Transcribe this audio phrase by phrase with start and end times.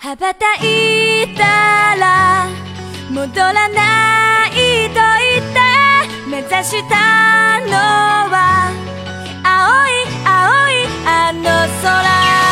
[0.00, 2.46] 羽ばたいたら
[3.10, 7.72] 戻らないと言って目指したの
[8.30, 8.70] は
[9.42, 11.42] 青い青いあの
[11.82, 12.47] 空。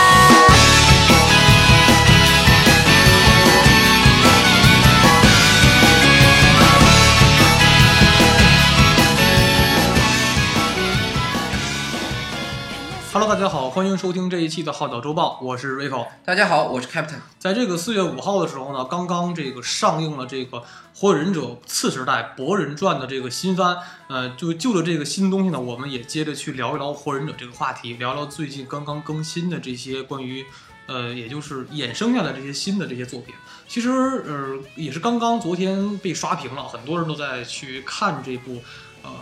[13.37, 16.07] 大家好，欢迎收听这一期的《号角周报》，我是 Rico。
[16.25, 17.19] 大家好，我是 Captain。
[17.39, 20.57] 在这个四月五号的时候呢，刚刚这个上映了这个
[20.95, 23.77] 《火影忍者次时代博人传》的这个新番。
[24.09, 30.43] 呃，就就着这个新东西呢，我们也接着去聊一聊火影忍者这个话题，聊聊最近刚刚更新的这些关于
[30.87, 33.35] 呃，也就是衍生下来这些新的这些作品。
[33.69, 38.63] 其实呃，也是刚刚昨天被刷屏了，很多人都在去看这部
[39.03, 39.11] 呃《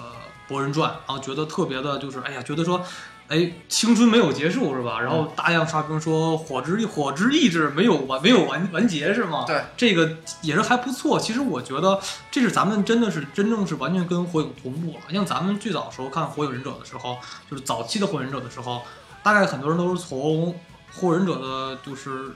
[0.49, 2.81] 博人传》，然后觉得特别的，就是哎呀，觉得说。
[3.29, 5.01] 哎，青春没有结束是吧？
[5.01, 9.45] 然后大量刷屏说火之火之意志没有完没有完完结是吗？
[9.47, 11.19] 对，这个也是还不错。
[11.19, 11.99] 其实我觉得
[12.31, 15.01] 这是咱们真的是真正是完全跟火影同步了。
[15.11, 17.17] 像咱们最早时候看火影忍者的时候，
[17.51, 18.83] 就是早期的火影忍者的时候，
[19.23, 20.55] 大概很多人都是从
[20.93, 22.35] 火影忍者的就是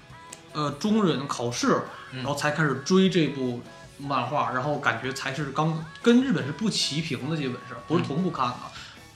[0.55, 3.61] 呃中忍考试，然后才开始追这部
[3.99, 8.55] 漫画，然后感觉才是刚跟日本是不齐平的，基本是不是同步看的。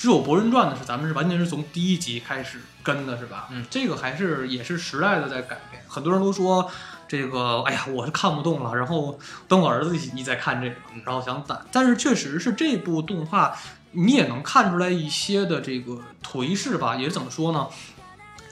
[0.02, 3.46] 只有《博人传》呢，是咱们是完全是从第一集开始跟的，是吧？
[3.52, 5.80] 嗯，这个还是也是时代的在改变。
[5.86, 6.68] 很多人都说
[7.06, 11.64] 这个，哎呀，我是看不动了，然后等我儿子一起再看这个，然后想攒。
[11.70, 13.56] 但是确实是这部动画，
[13.92, 16.96] 你也能看出来一些的这个颓势吧？
[16.96, 17.68] 也是怎么说呢？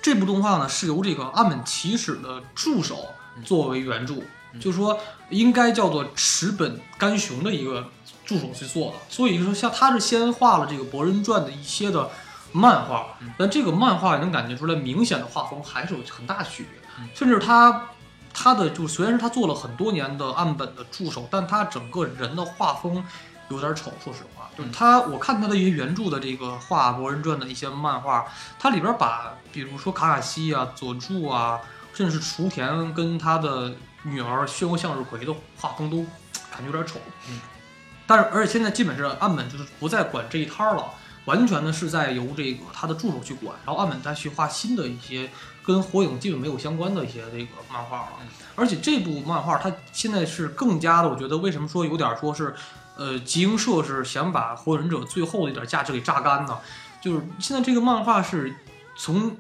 [0.01, 3.09] 这部动画呢是由这个岸本齐史的助手
[3.45, 4.23] 作为原著，
[4.61, 4.97] 就是说
[5.31, 7.89] 应该叫做池本干雄的一个。
[8.31, 12.09] 助手去做的，所以说像他是先画了这个《博人传》的一些的
[12.53, 17.89] 漫画，但这个漫画能感觉出来明显的画风还是有很大区别，甚至他
[18.33, 23.05] 他的就虽然是他做了很多年的岸本的助手，但他整个人的画风
[23.49, 28.25] 有点丑，说实话，就是他我看他的一些原著的这个画《博人传》的一些漫画，
[28.61, 31.59] 它里边把比如说卡卡西啊、佐助啊，
[31.93, 33.75] 甚至是雏田跟他的
[34.05, 36.07] 女儿漩涡向日葵的画风都
[36.53, 37.01] 感觉有点丑。
[38.11, 40.85] 但是，而且现在基本是岸本就是不再管这一摊儿了，
[41.27, 45.31] 完全呢是在由这个他的助手去管，然后岸本再去画新的一些
[45.63, 48.09] 跟火影基本没有相关的一些这个漫画了。
[48.57, 52.53] 而且这部漫画它现在是更加的，我觉得为什么说有点说是，
[52.97, 56.59] 呃，集英社是想把火影忍者最后的一点价值给榨干呢？
[57.01, 58.57] 就是现在这个漫画是
[58.97, 59.37] 从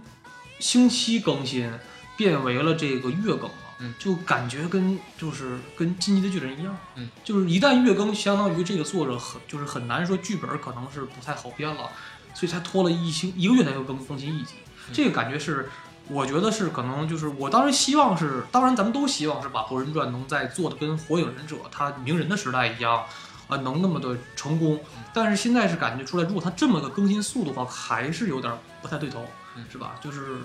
[0.61, 1.69] 星期更新
[2.17, 3.51] 变为了这个月更。
[3.83, 11.89] 嗯，就感觉跟就是跟《进击的巨人》一样，嗯，就是一旦月更，相当于这个作者很就是很难说剧本可能是不太好编了，
[12.35, 14.57] 所以才拖了一星一个月才又更更新一集。
[14.93, 15.71] 这个感觉是，
[16.09, 23.05] 我觉得是可能就是我当然希望是，当然咱们都希望是把《博人传》能在做的跟《火影忍者》它鸣人的时代一样，
[23.49, 24.79] 啊，能那么的成功。
[25.15, 28.53] 但是现在是感觉出来，如果它这么个更新速度的话，还是有点
[28.83, 29.27] 不太对头，
[29.73, 29.95] 是吧？
[30.03, 30.37] 就是。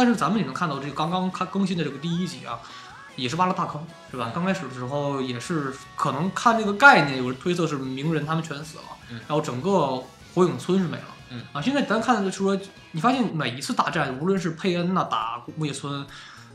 [0.00, 2.58] 但是咱们也能看到，这刚刚看更新的这个第一集啊，
[3.16, 4.32] 也是挖了大坑，是吧？
[4.34, 8.84] 刚开始的时候也是可能看这个概念，有人推测是鸣人他们全死了，
[9.28, 10.02] 然后整个
[10.34, 12.58] 火影村是没了，嗯啊，现在咱看的就说，
[12.92, 16.06] 你发现每一次大战，无论是佩恩呐打木叶村，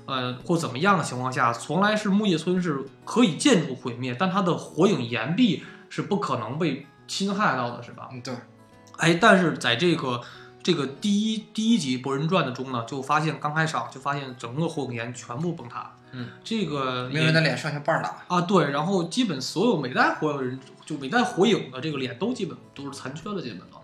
[0.08, 8.10] 呃或怎么样的情况下，从来是木叶村是可以建筑毁灭，但它的火影岩壁是不可能被侵害到的，是吧？
[8.12, 8.34] 嗯，对。
[8.98, 10.20] 哎，但是在这个。
[10.66, 15.96] 这个第一第一集《博人传》的中呢，就发现刚开场就发现整个火影岩全部崩塌。
[16.12, 23.80] 嗯，这个鸣人的脸上下半拉啊，对，然后基本所有每代火影人就每代火影的这个脸都基本都是残缺的，基本都，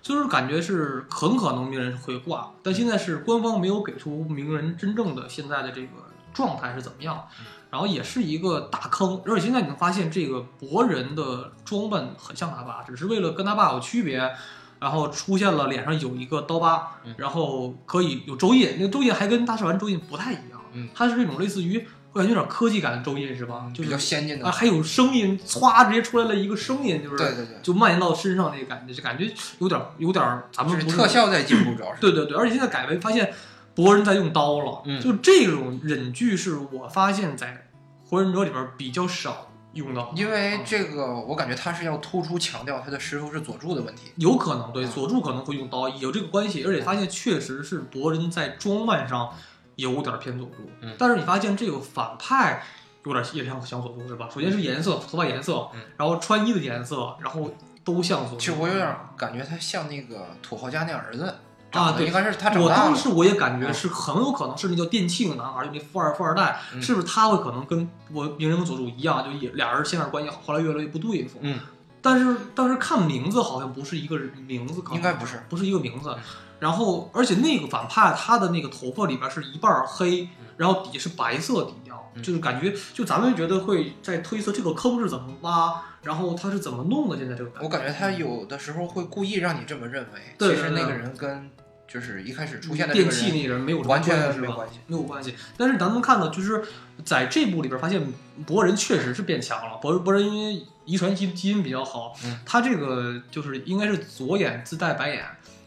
[0.00, 5.88] 就是感觉是很可能鸣人会挂，但现在是官方没有给出鸣人真正的现在的这个
[6.32, 7.26] 状态是怎么样，
[7.70, 14.32] 然后也是一个大坑，而且现在你能发现这个博人的装扮很像他爸，只是为了跟他爸有区别。
[14.80, 23.70] 然后出现了脸上有一个刀疤，然后可以有周印，那个周印还跟大蛇丸周印不太一样，嗯，它是这种类似于我感觉有点科技感的周印是吧？
[23.74, 33.32] 就比较先进的啊，还有声音，歘直接出来了一个声音，就是对对对，就蔓延到身上那个感觉，就感觉有点有点咱们特效在进步，主要是对对对，而且现在改为发现
[33.74, 37.66] 博人在用刀了，就这种忍具是我发现在
[38.04, 39.49] 火影忍者里边比较少。
[39.72, 49.32] 用到，因为这个，我感觉他是要突出强调他的师傅是佐助的问题，有可能对佐助可能会用刀，有这个关系，而且发现确实是博人在装扮上
[49.76, 50.68] 有点偏佐助，
[50.98, 52.62] 但是你发现这个反派
[53.04, 54.28] 有点也像像佐助是吧？
[54.32, 57.50] 首先是颜色，头发颜色，然后穿衣的颜色，然后
[57.84, 58.38] 都像佐助。
[58.38, 61.34] 其实我有点感觉他像那个土豪家那儿子，
[61.70, 62.68] 长得对应该是他长我。
[62.68, 71.38] 当时我也感觉嗯是很有可能是那叫电器的男孩，就那富二富二代，嗯是不是他会可能跟我鸣人跟佐助一样，就也俩人先是关系好，后来越来越不对付。
[71.42, 71.60] 嗯，
[72.02, 76.22] 但是但是看名字好像不是一个名字，应该不是，不是一个名字嗯。
[76.60, 80.28] 然后而且那个反派他的那个头发里边是一半儿黑，
[80.58, 87.16] 然后底下是白色底调，嗯就是感觉就咱们觉得会在推测这个坑是怎么挖，然后他是怎么弄的。
[87.16, 91.50] 现在这个感我感觉他有的时候会故意让你这么认为，对其实那个人跟
[91.92, 94.16] 就是一开始出现的电器那个人没有完全？
[94.38, 94.78] 没关系。
[94.86, 95.34] 没有关系。
[95.56, 96.62] 但是咱们看到，就是
[97.04, 98.00] 在这部里边发现，
[98.46, 99.76] 博人确实是变强了。
[99.78, 105.24] 博博人因为遗传基基因比较好，嗯他这个就是应该是左眼自带白眼，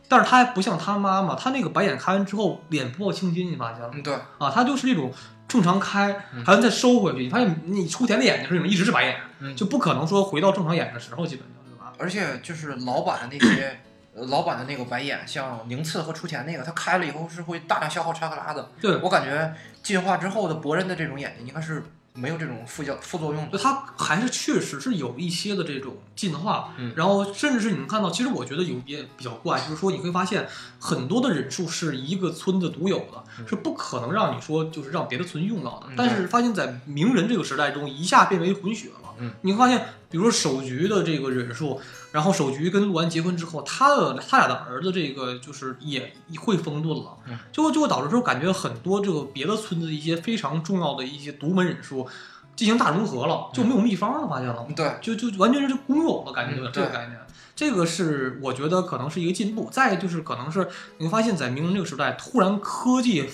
[0.07, 5.11] 但是他还不像他妈妈，他那个白眼开完之后脸不冒青筋，你发现了对，啊，他就是那种
[5.45, 7.19] 正常开，嗯还能再收回去。
[7.23, 11.93] 你发现你出田的眼睛是那种一直是白眼，嗯就不可能说回到正常眼的时候，基本上对吧？
[11.99, 13.81] 而且就是老版的那些。
[14.15, 18.69] 呃老版的那个白眼，像宁次和出钱那个，它开了以后是会大量消耗查克拉的。
[18.79, 21.83] 对，我感觉进化之后的博人的这种眼睛应该是
[22.13, 23.57] 没有这种副效副作用的。
[23.57, 30.47] 就它还是确实是有一些的这种进化，嗯然后甚至是你能看到，其实我觉得有也比较怪，就是说你会发现
[30.79, 35.87] 很多的忍术是一个村子独有的，嗯是不可能让你说就是让别的村用到的。
[35.89, 39.09] 嗯但是发现，在鸣人这个时代中，一下变为混血了。
[39.17, 41.79] 嗯，你会发现，比如说手局的这个忍术，
[42.13, 52.07] 然后首局跟陆安结婚之后，他的他俩的儿子这个就是也会封盾了，嗯就就会导致说感觉很多这个别的村子一些非常重要的一些独门忍术
[52.55, 54.65] 进行大融合了，就没有秘方了，发现了吗？
[54.69, 57.19] 嗯对，就就完全是公有了感觉，嗯这个概念，
[57.55, 59.67] 这个是我觉得可能是一个进步。
[59.71, 60.69] 再就是可能是
[60.99, 63.27] 你会发现在鸣人这个时代，突然科技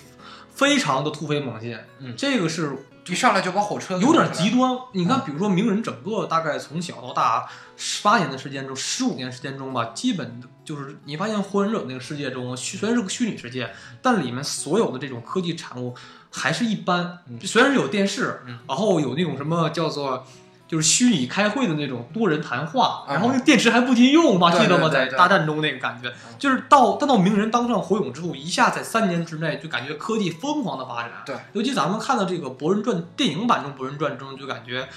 [0.49, 4.77] 非常的突飞猛进，嗯这个是一上来就把火车有点极端。
[4.93, 13.71] 你看，比如说鸣人整个大概从小到大十八年的时间中，十五年时间中吧，基本就是你发现火影忍者那个世界中，虽然是个虚拟世界，
[14.01, 15.95] 但里面所有的这种科技产物
[16.31, 17.19] 还是一般。
[17.27, 20.25] 嗯虽然是有电视，嗯然后有那种什么叫做。
[20.69, 24.87] 就是虚拟开会的那种多人谈话，嗯然后那个电池还不禁用嘛，对记得吗？
[24.87, 31.11] 在大战中那个感觉，就是到但到鸣人当上火影之后，一下在三年之内就感觉科技疯狂的发展。
[31.25, 34.87] 对，尤其咱们看到这个《博人传》电影版中《博人传》中，就感觉，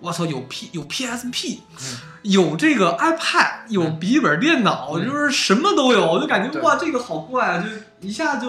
[0.00, 7.64] 我操，有 P 有 PSP，、嗯有这个 iPad，有嗯笔记本电脑，嗯就是什么都有，我就感觉哇，这个好怪啊！
[8.00, 8.48] 就一下就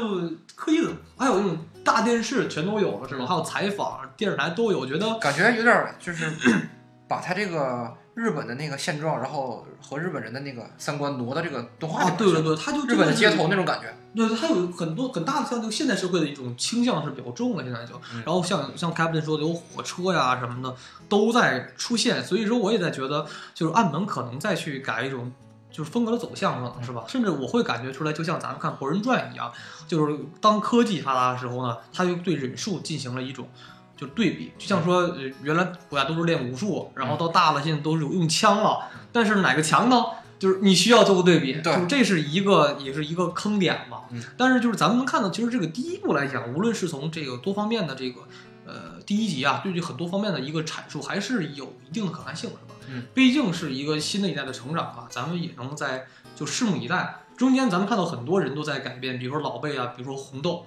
[0.53, 3.25] 科技的，还有那种大电视全都有了，是吧？
[3.25, 6.31] 嗯还有采访，电视台都有，我觉得感觉有点儿就是
[7.07, 13.55] 把他这个日本的那个现状，然后和日本人的那个三观挪到这个动画里啊，对对对，他就日本的街头那。
[13.55, 13.93] 种感觉。
[14.15, 20.75] 对，他有很多很大的像这个现代社会的一种倾向是比较重的，现在就，嗯然后像像 Captain 说的有火车呀什么的
[21.09, 23.25] 都在出现，所以说我也在觉得，
[23.55, 25.31] 就是暗门可能再去改一种
[25.73, 27.03] 就是风格的走向，可能是吧？
[27.07, 29.51] 甚至我会感觉出来，就像咱们看《博人传》一样，
[29.85, 33.49] 就是当科技发达的时候呢，它就对忍术进行了一种。
[33.95, 40.03] 就对比，就像说，呃，原来古代都是练武术，然后到大了，现在都是有用枪了，但是哪个强呢？
[40.39, 43.99] 就是你需要做个对比，对就这是一个也是一个坑点嘛。
[44.09, 48.21] 嗯但是就是咱们能看到，其实这个第一部来讲，无论是从这个多方面的这个
[48.65, 52.72] 呃第一集啊，对这很多方面的一个阐述，还是有一定的可看性，是吧？
[52.89, 57.23] 嗯，毕竟是一个新的一代的成长吧，咱们也能在就拭目以待。
[57.35, 60.65] 中间咱们看到很多人都在改变，比如说老辈啊，比如说红豆。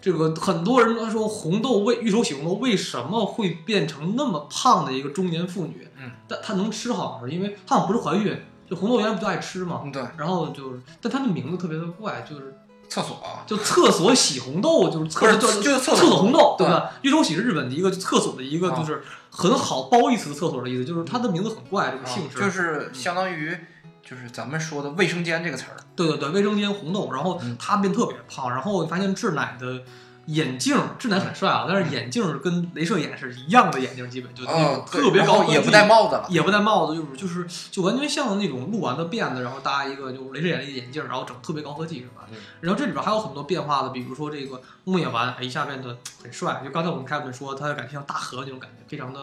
[0.00, 5.86] 这个很多人都说红豆为玉手洗红豆为什么会变成那么胖的一个中年妇女？
[5.96, 8.36] 嗯，但她能吃好像是因为她好像不是怀孕，
[8.68, 9.82] 就红豆原来不就爱吃吗？
[9.84, 12.52] 嗯，对，然后就是，但她的名字特别的怪，就是
[12.88, 16.90] 厕所啊，就厕所洗红豆，就是厕不是就就是厕所厕所红豆，对吧？
[17.02, 22.38] 玉手洗是日本的一个厕所的一个啊就是很好褒义词的厕所的意思，就是它的名字很怪，这个啊姓氏。
[22.38, 23.56] 就是相当于
[24.02, 25.76] 就是咱们说的卫生间这个词儿。
[25.96, 29.82] 对对对，卫生间红豆，然后嗯他变特别胖，然后发现志乃的
[30.26, 36.26] 眼镜，智男很帅啊，但是眼镜跟镭射眼是一样的眼镜，基本就那哦种，特别高科技，也不戴帽子了。
[36.28, 42.26] 也不戴帽子，就是就是就完全像那种鹿丸的辫子，然后搭一个就镭射眼的眼镜，然后整特别高科技是吧？
[42.30, 46.62] 嗯然后这里边还有很多变化的，比如说这个木叶丸，哎一下变得很帅。
[46.64, 49.20] 就刚才我们开本说，他感觉像大河那种感觉，非常的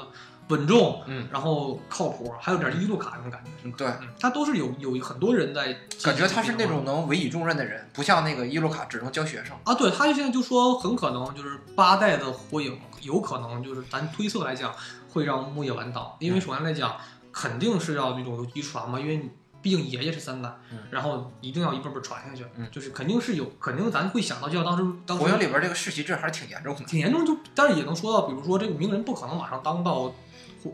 [0.49, 3.49] 稳重，嗯然后靠谱，还有点伊路卡那种感觉。
[3.63, 9.55] 嗯，对，嗯，他都是有有很多人在感觉他是那种能委以重任的人，不像那个伊鲁卡只能教学生。
[9.63, 14.73] 啊，对，他就现在就说很可能就是八代的火影，有可能就是咱推测来讲
[15.11, 16.95] 会让木叶丸倒，因为首先来讲
[17.31, 19.29] 肯定是要那种有遗传嘛，因为你
[19.61, 26.83] 毕竟爷爷是三代，嗯然后一定要一辈辈传下去，嗯就是肯定是有，肯定咱会想到，就像当时当时火影里边这个世袭制还是挺严重的。
[26.85, 30.13] 挺严重，就但是也能说到，比如说这个鸣人不可能马上当到火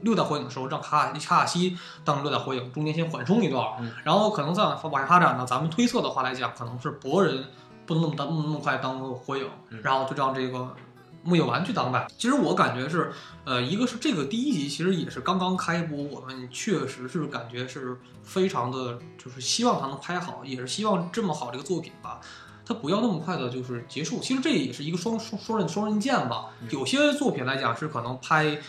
[0.02, 7.46] 六代火影的时候，让卡卡卡卡西当六代火影，中间先缓冲一段，嗯然后可能再往往下发展呢，咱们推测的话来讲，可能是博人
[7.86, 10.76] 不能那么当那么快当火影，嗯然后就让这个
[11.24, 12.08] 木叶丸去当呗。
[12.18, 13.12] 其实我感觉是，
[13.46, 22.20] 呃，一个是这个第一集其实也是刚刚开播，我们确实是感觉是非常的，就是希望它能拍好，也是希望这么好这个作品吧。
[22.68, 26.48] 它不要那么快的就是结束，其实这也是一个双双双刃双刃剑吧。
[26.62, 28.60] 嗯有些作品来讲是可能拍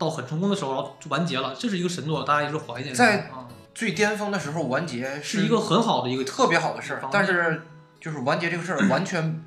[0.00, 2.92] 到很成功的时候，然后就完结了，这是一个神作，大家一直怀念。
[2.92, 7.62] 在啊，最巅峰的时候完结是一个很好的一个特别好的事儿，但是
[8.00, 9.44] 就是完结这个事儿 完全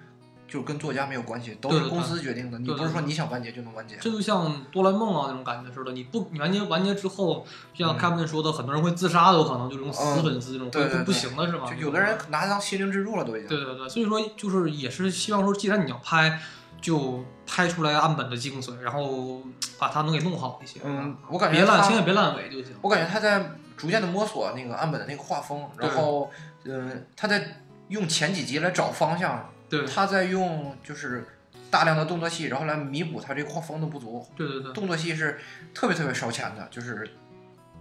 [0.47, 2.59] 就跟作家没有关系，都是公司决定的。
[2.59, 3.95] 你不是说你想完结就能完结。
[3.99, 7.43] 这就像哆啦 A 梦啊那种感觉似的，你不你完结完结之后，
[7.73, 11.65] 就像嗯开文说的，很多人会自杀的有可能，就这种死嗯粉丝这种对不行了是吧？
[11.67, 13.47] 就有的人拿它当心灵支柱了，都已经。
[13.47, 16.39] 对对对，所以说就是也是希望说，既然你要拍，
[16.83, 19.41] 就拍出来岸本的精髓，然后
[19.79, 20.81] 把它能给弄好一些。
[20.83, 22.75] 嗯，我感觉别烂，他千万别烂尾就行。
[22.81, 26.29] 我感觉他在逐渐的摸索那个岸本的那个画风，然后，
[26.65, 31.25] 嗯，他在用前几集来找方向，对他在用就是
[31.71, 34.27] 大量的动作戏，然后来弥补他这个画风的不足。
[34.35, 34.73] 对对对。
[34.73, 35.39] 动作戏是
[35.73, 37.09] 特别特别烧钱的，就是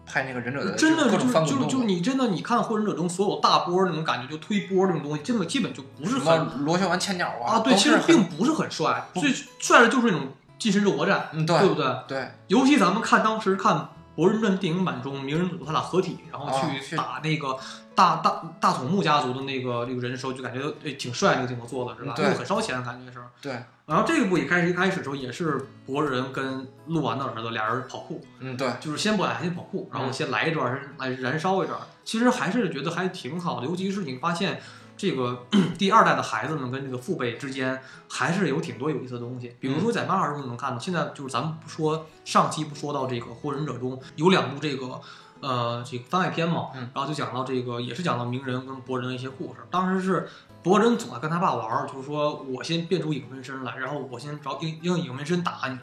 [0.05, 10.29] 拍那个忍者的真的各种就是就是翻滚动作，就是你真的你看《火影忍者》中所有大波那种感觉，就推波那种东西，真的基本就不是什很螺旋丸千鸟啊，啊对，其实并不是很帅，最帅的就是那种
[10.59, 11.87] 近身肉搏战，嗯对对不对？
[12.09, 13.77] 对尤其咱们看当时看
[14.15, 17.57] 《博人传》电影版中，鸣人组他俩合体，然后啊去打那个
[17.95, 22.15] 大大大筒木家族的那个这个人的时候，就感觉诶挺帅，那个镜头做的是吧？
[22.17, 23.19] 嗯对很烧钱的感觉是。
[23.41, 30.13] 对，然后这一部一开始一开始的时候也是博人跟鹿丸的儿子俩人跑酷，嗯对，就是先不来先跑酷，然后嗯。
[30.13, 34.61] 先来一段来燃烧一段，其实还是觉得还挺好的，尤其是你发现。
[34.95, 35.47] 这个
[35.77, 45.01] 第二代的孩子们跟这个父辈之间还是有挺多有意思的东西，比如说在漫画中能看到，现在就是咱们不说上期不说到这个《火影忍者》中有两部这个
[45.43, 49.61] 呃这个番外篇嘛，嗯然后就讲到这个也是讲到鸣人跟博人的一些故事。
[49.71, 50.27] 当时是
[50.63, 55.79] 博人总爱跟他爸玩儿，就是说我先变出影分身来，然后我先找用用影分身打你，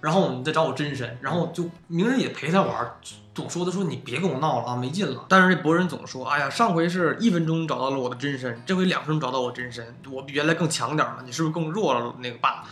[0.00, 2.96] 然后你再找我真身，然后就鸣人也陪他玩儿，
[3.34, 5.24] 总说他说你别跟我闹了啊，没劲了。
[5.28, 12.14] 但是这博人总说，哎呀，上回是一分钟找到了我的真身，这回两分钟找到我真身，我比原来更强点儿了，你是不是更弱了？
[12.18, 12.64] 那个爸。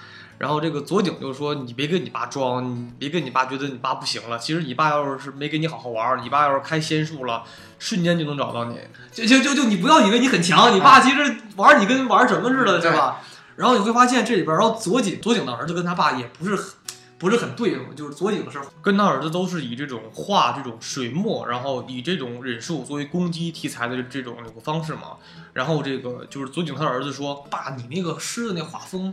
[0.42, 4.36] 然后这个佐井就说：“你别跟你爸装，你别跟你爸觉得你爸不行了。
[4.36, 7.44] 其实你爸要是没跟你好好玩儿，你爸要是开仙术了，
[7.78, 8.76] 瞬间就能找到你。
[9.12, 13.20] 就就就就你不要以为你很强，你爸其实玩你跟玩什么似的，是吧？
[13.54, 16.64] 然后你会发现这里边，然后佐井佐井的儿子跟他爸也不是很
[17.18, 25.18] 不是很对付，就是佐井是跟他儿子都是以这种画这种水墨，然后以这种忍术作为攻击题材的这这种这个方式嘛。
[25.52, 29.12] 然后这个就是佐井他儿子说：“爸，你那个狮子那画风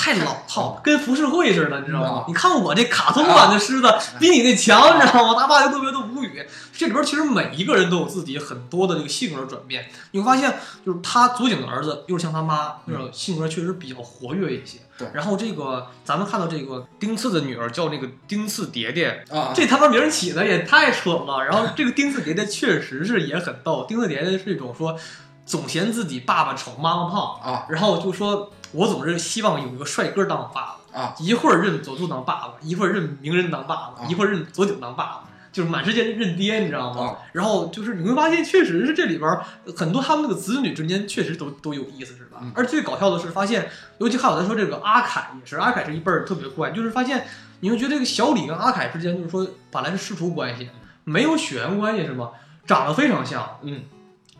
[0.00, 2.24] 太老套，跟浮世绘似的，你知道吗？
[2.28, 6.46] 你看我这卡通版的狮子比你那强，你知道吗？”他爸就特别的无语。
[6.72, 10.54] 这里边其实每一个人都有自己很多的这个性格转变，你会发现，
[10.86, 14.78] 就是他佐井的儿子又是像他妈那种性格确实比较活跃一些。
[14.96, 21.44] 对然后这个咱们看到这个丁次的女儿叫那个丁次蝶蝶，啊，这他妈名儿起的也太蠢了。
[21.44, 24.96] 然后这个丁次蝶蝶确实是也很逗，丁次蝶蝶是一种说
[25.44, 35.24] 总嫌自己爸爸丑，妈妈胖，啊然后就说我总是希望有一个帅哥当我爸爸，啊，一会儿认佐助当爸爸，一会儿认鸣人当爸爸，啊一会儿认佐井当爸爸。
[35.50, 37.02] 就是满世界认爹，你知道吗？
[37.06, 39.42] 啊然后就是你会发现，确实是这里边儿
[39.74, 42.38] 很多他们那个子女之间确实都都有意思，是吧？
[42.42, 47.26] 嗯而最搞笑的是，发现尤其还有咱说这个阿凯也是，阿凯这一辈儿特别怪，就是发现
[47.60, 50.68] 你会觉得这个小李跟阿凯之间就是说本来是师徒关系，
[51.04, 52.30] 没有血缘关系是吗？
[52.66, 53.82] 长得非常像，嗯，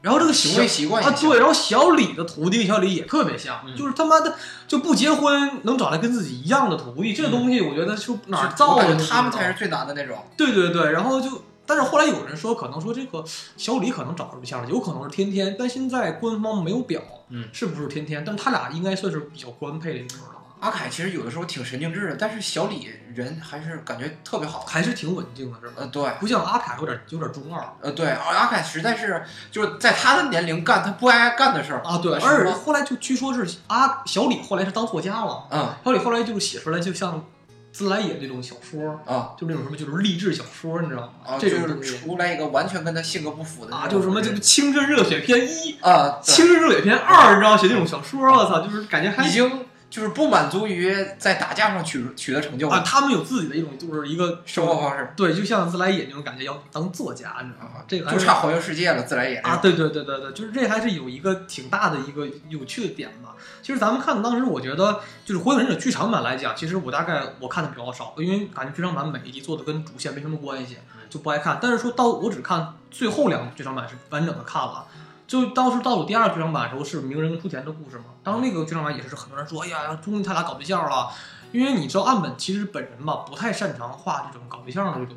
[0.01, 4.35] 然后这个行为习惯啊，对，然后小李的徒弟跟小李也特别像，嗯就是他妈的
[4.69, 8.97] 就不结婚能找来跟自己一样的徒弟，这东西我觉得就哪儿造的？
[8.97, 10.17] 他们才是最难的那种。
[10.37, 13.25] 对对对，然后就，但是后来有人说，可能说这个
[13.57, 18.23] 小李可能找着对象了，有可能是天天，但现在官方没有表，嗯，是不是天天？
[18.25, 24.61] 但他俩应该算是比较官配的一对儿了吧，阿凯其实有的时候挺神经质的，但是小李人还是感觉特别好。
[24.61, 25.73] 还是挺稳定的，是吧？
[25.77, 31.83] 呃，对，不像阿凯有点有点中二呃，对，阿凯实在是就是在他的年龄干他不爱干的事儿。
[31.83, 37.25] 啊，对，而且后来就据说是阿小李后来是当作家了，嗯小李后来就是写出来就像
[37.71, 41.09] 自来也那种小说，啊就那种什么就是励志小说，你知道吗？
[41.25, 45.79] 啊，这就是种出来一个完全跟他性格不符的啊，就是什么就是青春热血篇一。
[45.81, 57.83] 啊，青春热血篇二，你知道写那种小说，我操，就是感觉还已经就是不满足于在打架上取取得成就啊，他们有自己的一种就是一个生活方式对，就像自来也那种感觉，要当作家，你知道吗？
[57.89, 63.35] 这个还就差环游世界了，自来也啊，对对对对对，就是这还是有一个挺大的一个有趣的点吧。
[63.63, 70.77] 其实咱们看当时，我觉得就是《火影忍者》剧场版来讲，其实我大概我看的比较少，因为感觉剧场版每一集做的跟主线没什么关系，
[71.09, 71.59] 就不爱看。
[71.63, 74.87] 但是说到我只看最后两个剧场版是完整的看了。
[75.29, 78.07] 就当时倒数第二剧场版的时候，是鸣人跟雏田的故事嘛。
[78.25, 81.11] 当时那个剧场版也是很多人说，哎呀，终于他俩搞对象了。
[81.53, 85.17] 因为你知道岸本其实本人吧，不太擅长画这种搞对象的这种，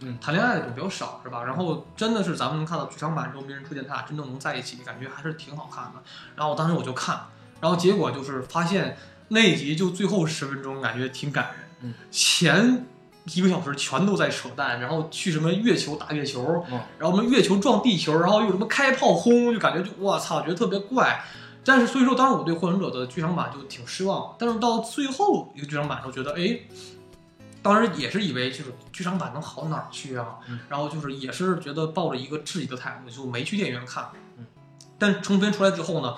[0.00, 1.44] 嗯谈恋爱的这种比较少，是吧？
[1.44, 6.02] 然后真的是咱们能看到剧场版之后，鸣人出田他俩真正能在一起，感觉还是挺好看的。
[6.34, 7.20] 然后我当时我就看，
[7.60, 8.96] 然后结果就是发现
[9.28, 11.68] 那一集就最后十分钟，感觉挺感人。
[11.80, 12.86] 嗯，前
[13.24, 21.24] 一个小时全都在扯淡，然后去什么月球打月球，嗯然后什么月球撞地球，然后又什么开炮轰，就感觉就我操，觉得特别怪。
[21.64, 24.34] 但是所以说，当时我对《火影忍者》的剧场版就挺失望。
[24.36, 26.58] 但是到最后一个剧场版的时候，觉得哎，
[27.62, 30.38] 当时也是以为就是剧场版能好哪儿去啊？
[30.48, 34.08] 嗯然后就是也是觉得抱着一个质疑的态度，就没去电影院看。
[34.36, 34.44] 嗯，
[34.98, 36.16] 但成片出来之后呢，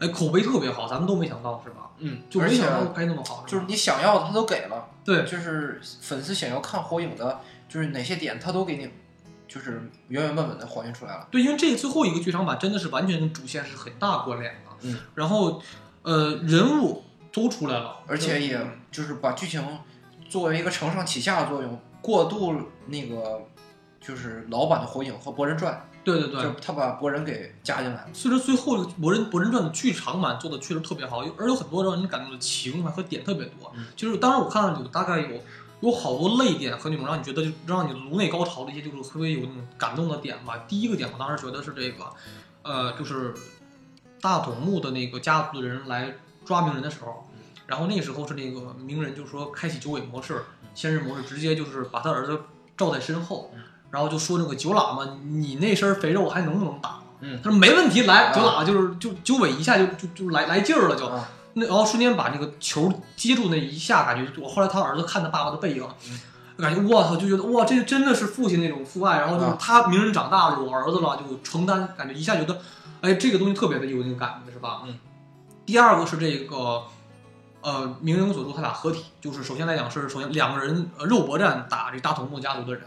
[0.00, 1.90] 哎，口碑特别好，咱们都没想到是吧？
[1.96, 8.90] 嗯，就没想到拍那么好，就是你想要的他都给了，对就是粉丝想要看火影的，就是哪些点他都给你，
[9.48, 11.26] 就是原原本本的还原出来了。
[11.30, 14.70] 对，因为这个最后一个剧场版真的是完全跟主线是很大关联的。
[14.82, 15.62] 嗯，然后
[16.02, 19.64] 呃，人物都出来了，而且也就是把剧情
[20.28, 22.54] 作为一个承上启下的作用，过渡
[22.86, 23.46] 那个
[24.00, 28.08] 就是老版的火影和博人传，对对对就，他把博人给加进来了。
[28.12, 33.72] 所以说最后《博人博人传》的剧场版做的确实特别好，有而有很多让人感动的情怀和点特别多。
[33.76, 35.40] 嗯就是当时我看了有大概有
[35.80, 40.64] 有好多泪点和那种让你觉得就让你颅内高潮的一些就是特别有那种感动的点吧。
[40.68, 42.04] 第一个点我当时觉得是这个，
[42.62, 43.34] 呃，就是
[44.20, 47.28] 大筒木的那个家族的人来抓鸣人的时候，
[47.66, 50.42] 然后那时候是那个鸣人就是说开启九尾模式、
[50.74, 52.40] 仙人模式，直接就是把他儿子
[52.76, 53.52] 罩在身后，
[53.92, 56.98] 然后就说那个九喇嘛，你那身肥肉还能不能打？
[57.20, 66.18] 嗯他说没问题，来啊九喇嘛就是就九尾一下就就就来来劲儿了就，啊那然后瞬间把那个球接住那一下，感觉我后来他儿子看他爸爸的背影，嗯
[66.58, 69.18] 感觉我操，就觉得哇，这真的是父亲那种父爱。
[69.18, 72.58] 然后就是啊他鸣人长大了，我儿子了，就承担，感觉一下觉得，
[73.00, 74.82] 哎，这个东西特别的有那个感觉，是吧？
[74.86, 74.98] 嗯。
[75.64, 76.82] 第二个是这个，
[77.62, 82.82] 呃，鸣人和佐助他俩合体，就是首先来讲是首先两个人呃肉搏战打这大筒木家族的人，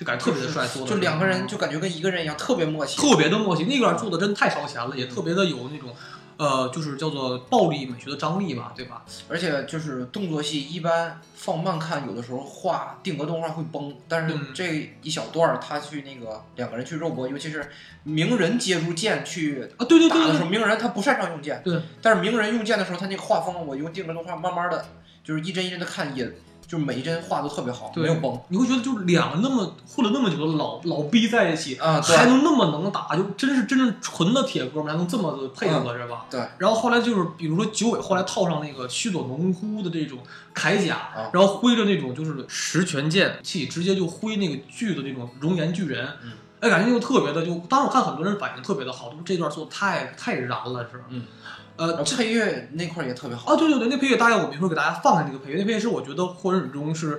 [0.00, 2.96] 这感觉特别的帅，做的就两个人就感觉跟一个人一样，特别默契。
[2.98, 5.94] 特别的默契，那段做的真太烧钱了，也特别的有那种，
[6.38, 9.04] 呃，就是叫做暴力美学的张力吧，对吧？
[9.28, 14.46] 而且就是动作戏一般放慢看，有的时候画定格动画会崩，但是嗯。
[14.54, 17.70] 这一小段儿他去那个两个人去肉搏，尤其是
[18.04, 24.86] 鸣人接住剑去啊，对对对打的时候，鸣人他不擅长用剑，对，但是鸣人用剑的时候，他那个画风，我用定格动画慢慢的，
[25.22, 26.32] 就是一帧一帧的看，也
[26.70, 36.26] 就是每一帧画都特别好，没有崩你会觉得就是两个那么混了那么久的老老逼在一起，啊，还能那么能打，就真是真正纯的铁哥们，还能这么的配合，是吧？
[36.30, 36.40] 对。
[36.58, 40.20] 然后后来就是，比如说九尾后来套上那个须佐农夫的这种
[40.54, 46.30] 铠甲，啊然后挥着那种就是十拳剑气，直接就挥那个巨的那种熔岩巨人，嗯
[46.60, 51.04] 哎，感觉就特别的，就当时我看很多人反应特别的好，就是这段做的太太燃了，是吧？
[51.08, 51.24] 嗯。
[51.80, 57.18] 呃配乐那块儿也特别好，啊，对对对，那配乐大概我们一会儿给大家放下那个配乐，那配乐是我觉得《火影忍者》中是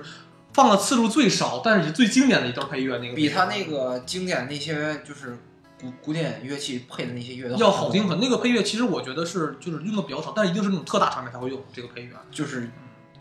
[0.52, 2.98] 放的次数最少，但是也最经典的一段配乐。
[2.98, 5.38] 那个比他那个经典那些就是
[5.80, 8.20] 古古典乐器配的那些乐都要好听很。
[8.20, 12.70] 那个配乐其实我觉得是就是用的比较少，但是一定是那种特大场面才会用这个配乐就是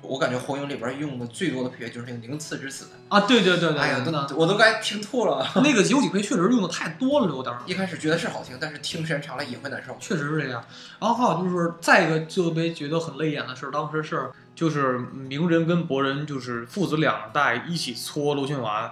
[0.02, 3.22] 我感觉火影里边用的最多的配乐就是那个宁次之死，啊。
[3.22, 5.48] 对对对对，哎呀，真的我都该听吐了。
[5.64, 7.62] 那个有几配确实用的太多了，有点儿。
[7.66, 9.96] 一开始觉得是好听，但是听时间长了也会难受。
[10.00, 10.64] 确实是这样。
[11.00, 18.92] 然后还有就是再一个就被觉得很泪眼的事儿，当时是就是鸣人跟博人就是父子两代一起搓螺旋丸。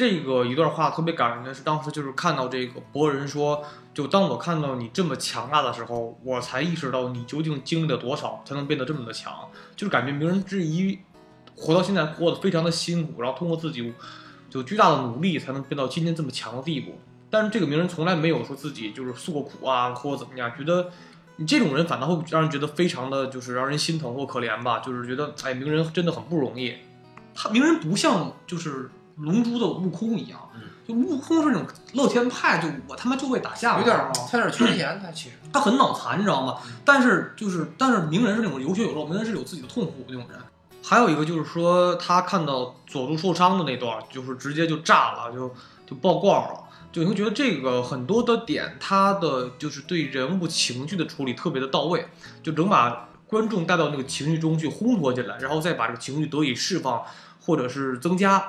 [0.00, 9.30] 这个一段话特别感人的是，当时就是看到这个博人说，就当我看到你这么强大的时候，我才意识到你究竟经历了多少才能变得这么的强。
[9.76, 10.98] 就是感觉鸣人之一
[11.54, 13.92] 活到现在过得非常的辛苦，然后通过自己
[14.48, 16.98] 就巨大的努力才能变到今天这么强的地步。
[17.28, 20.90] 但是这个鸣人从来没有说自己就是诉过苦啊，或者怎么样，觉得
[21.36, 26.74] 你这种人反倒会让人觉得非常的就是让人心疼或可怜吧，就是觉得哎，鸣人真的很不容易。
[27.34, 36.56] 他鸣人不像就是龙珠的悟空一样，嗯就悟空是那种乐天派，就我他妈就会打架，有点儿他有点缺钱，他其实他很脑残，你知道吗？
[36.84, 40.38] 但是就是，但是鸣人是那种有血有肉，鸣人是有自己的痛苦那种人。
[40.82, 45.54] 还有一个就是说，他看到佐助受伤的那段，就是直接就炸了，就
[45.86, 46.64] 就爆罐了。
[46.90, 52.08] 就你会觉得这个很多的点，他的就是对人物情绪的处理特别的到位，
[52.42, 57.02] 就能把观众带到那个情绪中去烘托进来，然后再把这个情绪得以释放
[57.40, 58.48] 或者是增加。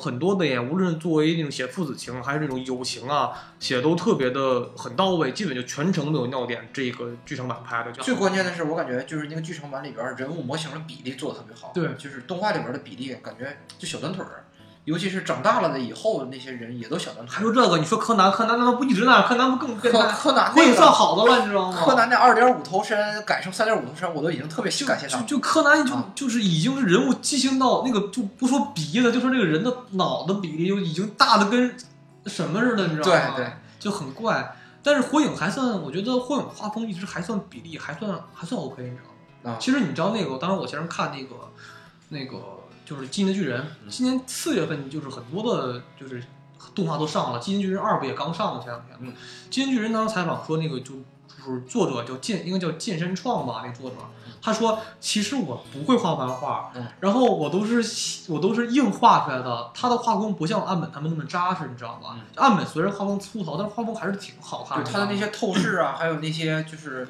[0.00, 6.68] 很多的演，无论作为那种写父子情，还是这种友情啊，写的都特别的很到位，基本就全程都有尿点。
[6.72, 11.70] 这个剧场版拍的就最关键的是，我感觉就是那个剧场版里边人物模型的比例做的特别好。
[11.74, 14.44] 对就是动画里边的比例，感觉就小短腿儿，
[14.90, 17.36] 尤其是长大了的以后，那些人也都小短腿儿。
[17.36, 20.02] 还说这个，你说柯南，柯南他妈不一直那样，柯南不更变柯？
[20.08, 21.80] 柯南火影算好的了，你知道吗？
[21.80, 25.18] 柯南那二点五头身改成三点五头身，我都已经特别感谢他。
[25.20, 31.72] 就就柯南就、啊就是已经是人物畸形到那个就不说鼻子，就说这个人的脑的比例就已经大的跟
[32.26, 33.34] 什么似的，你知道吗？
[33.36, 34.56] 对对，就很怪。
[34.82, 39.06] 但是火影还算，我觉得火影画风一直还算比例还算还算 OK，你知道吗？
[39.52, 41.36] 啊其实你知道那个，当时我前阵看那个
[42.10, 42.36] 那个
[42.90, 43.88] 就是《进击的巨人》，嗯。
[43.88, 46.20] 今年四月份就是很多的，就是
[46.74, 49.14] 动画都上了，《进击的巨人二》不也刚上了前两天。
[49.48, 50.96] 进击的巨人》当时采访说，那个就
[51.28, 53.96] 就是作者叫健，应该叫健身创吧，那个作者，
[54.42, 56.84] 他说其实我不会画漫画，嗯。
[56.98, 62.16] 然后我都是我都是硬画出来的，他的画工不像岸本他们那么扎实，你知道吧？
[62.16, 62.22] 嗯。
[62.34, 64.84] 岸本虽然画风粗糙，但是画风还是挺好看的。
[64.84, 67.06] 对他的那些透视啊，还有那些就是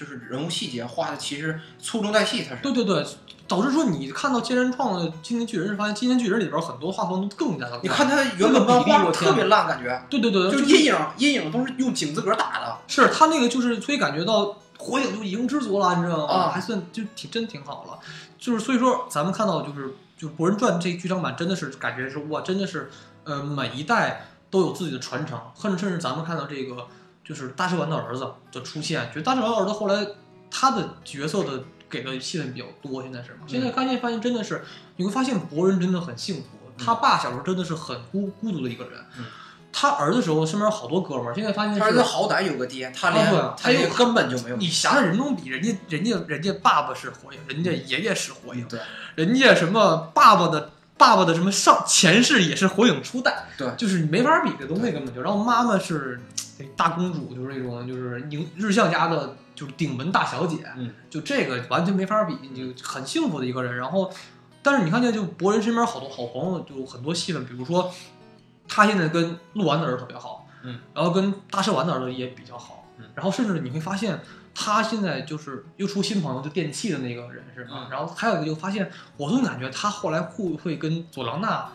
[0.00, 2.62] 就是人物细节画的，其实粗中带细，他是。
[2.62, 3.06] 对对对，
[3.46, 7.78] 导致说你看到健身创的《今年巨人》，发现《今年巨人》里边很多画风都更加的。
[7.82, 12.78] 你看他原本漫画我特别烂，感觉对对对，就是阴影阴影都是用井字格打的。
[12.86, 16.32] 是他那个就是，所以感觉到火影就已经知足了，你知道吗？
[16.32, 17.98] 啊还算就挺真挺好了。
[18.38, 22.90] 就是所以说，咱们看到就是就是《博人传》这剧场版真的是感觉是哇，真的是
[23.24, 26.86] 呃每一代都有自己的传承，甚至甚至咱们看到这个
[27.30, 30.04] 就是大蛇丸的儿子的出现，觉得大蛇丸儿子后来
[30.50, 33.46] 他的角色的给的戏份比较多，现在是吗？
[33.46, 34.64] 现在发现发现真的是
[34.96, 36.42] 你会发现博人真的很幸福，
[36.76, 38.98] 他爸小时候真的是很孤孤独的一个人。
[39.16, 39.24] 嗯
[39.72, 44.56] 他儿子的时候身边有好多哥们儿，现在发现他儿子好歹有个爹，他连他又根本就没有。
[44.56, 48.80] 你想想人中比，人家人家人家爸爸是火影，人家爷爷是火影，对
[49.14, 55.22] 人家什么爸爸的爸爸的什么上前世也是火影初代，对就是你没法比这东西根本就。
[55.22, 56.39] 然后妈妈是哎
[56.76, 63.76] 大公主，就是那种就是宁日向家的，就是顶门大小姐，嗯，就这个完全没法比，你就很幸福的一个人。
[63.76, 64.12] 然后，
[64.62, 67.92] 但是你看见就博人身边好多好朋友，就很多戏份，比如说
[68.68, 74.20] 他现在跟鹿丸的儿子特别好，嗯，然后跟大蛇丸的儿子也比较好，嗯然后甚至你会发现。
[74.52, 77.70] 他现在就是又出新朋友，就电器的那个人是吧？
[77.72, 81.70] 嗯然后还有一个就发现，我总感觉他后来会不会跟佐良娜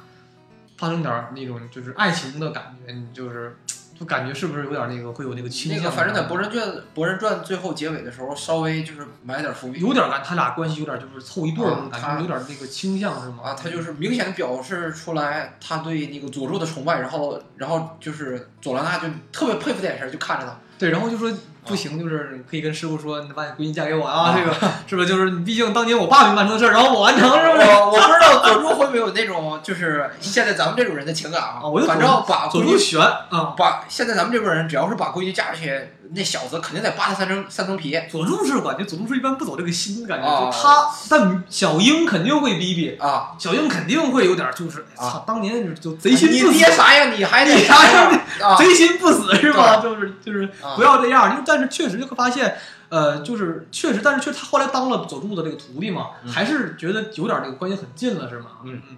[0.78, 3.58] 发生点那种就是爱情的感觉，你就是
[3.98, 5.78] 就感觉是不是有点那个会有那个倾向？
[5.78, 9.80] 那个反正在《博人传》《博人传》最后结尾的时候，稍微就是埋点伏笔。
[9.80, 13.44] 有点感，他俩关系有点就是凑一对儿感觉，有点那个倾向是吗？
[13.44, 21.32] 啊，他就是明显的表示出来他对那个佐助的崇拜，然后然后就是佐良娜就特别佩服的眼神就看着他，对，然后就说
[21.66, 24.54] 不行，就是可以跟师傅说，你把你闺女嫁给我啊，啊这个
[24.88, 25.08] 是不是？
[25.08, 27.68] 就是你毕竟当年我爸没完成的事儿，然后我完成，是不是？
[27.72, 43.32] 我我不知道佐助会不会有那种就是现在咱们这种人的情感啊啊我就反正把闺女佐助悬啊，把现在咱们这辈人只要是把闺女嫁出去，那小子肯定得扒他三层三层皮佐助是感觉佐助是一般不走这个心，感觉啊就他，但小樱肯定会逼逼，啊！
[43.40, 47.12] 小樱肯定会有点就是，啊操，当年就贼心你不死爹，啥样？
[47.12, 48.56] 你还得你啥样啊？
[48.60, 49.78] 贼心不死是吧？
[49.78, 52.58] 就是就是啊不要这样，因为但是确实就会发现，
[52.90, 58.48] 呃，就是确实，但是确实他后来当了佐助的这个徒弟嘛，嗯还是觉得有点这个关系很近了，是吗？
[58.64, 58.98] 嗯嗯。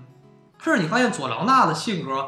[0.64, 2.28] 甚至你发现佐良娜的性格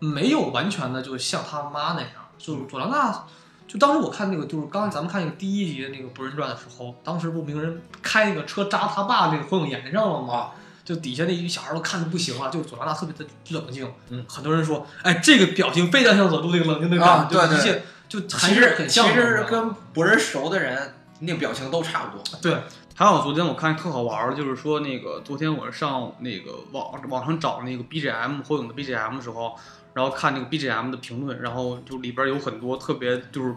[0.00, 3.24] 没有完全的就像他妈那样，就是佐良娜。
[3.68, 10.34] 就当时我看那个，就是刚才咱们看那个第一集的那个《博人传》的时候，当时不鸣人开那个车扎他爸那个火影岩上了吗？
[10.34, 10.50] 啊
[10.88, 13.86] 就底下那一小孩都看的不行了，就佐良娜特别的冷静。
[14.08, 19.06] 嗯，很多人说，哎，这个表情非常像佐助那个冷静的感觉，啊对对就一切就还其实是很像。
[19.06, 22.24] 其实跟博人熟的人，那个表情都差不多。
[22.40, 22.62] 对，
[22.94, 29.54] 还有昨天我看特好玩儿，就是说那个昨天我上那个网网上找那个 BGM 火影的 BGM 的时候，
[29.98, 33.56] 然然后看那个 BGM 的评论，然后就里边有很多特别就是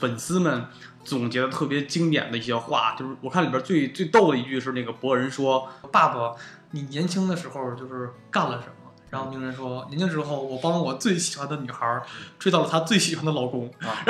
[0.00, 0.64] 粉丝们
[1.04, 6.34] 总结的特别经典的一些话，就是我看里边最最逗的一句是那个博人说，爸爸，
[6.70, 8.90] 你年轻的时候就是干了什么？
[9.10, 12.02] 然后鸣人说，年轻时候我帮我最喜欢的女孩
[12.38, 13.70] 追到了她最喜欢的老公。
[13.80, 14.00] 啊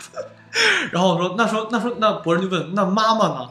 [0.90, 3.50] 然后我说，那说那说那博人就问，那妈妈呢？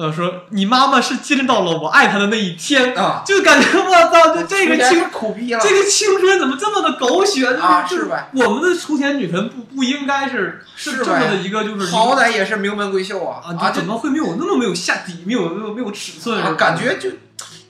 [0.00, 7.42] 呃，说你妈妈是见证到了我爱她的那一天，啊，就感觉我操，就这个青苦逼了，这个青春怎么这么的狗血？
[7.42, 16.40] 就是啊就是呗我们的雏田女神不不应该是是这么的一个就是好歹也是名门闺秀啊啊，啊，怎么会没有那么没有下底，没有没有没有尺寸？
[16.42, 17.10] 啊感觉就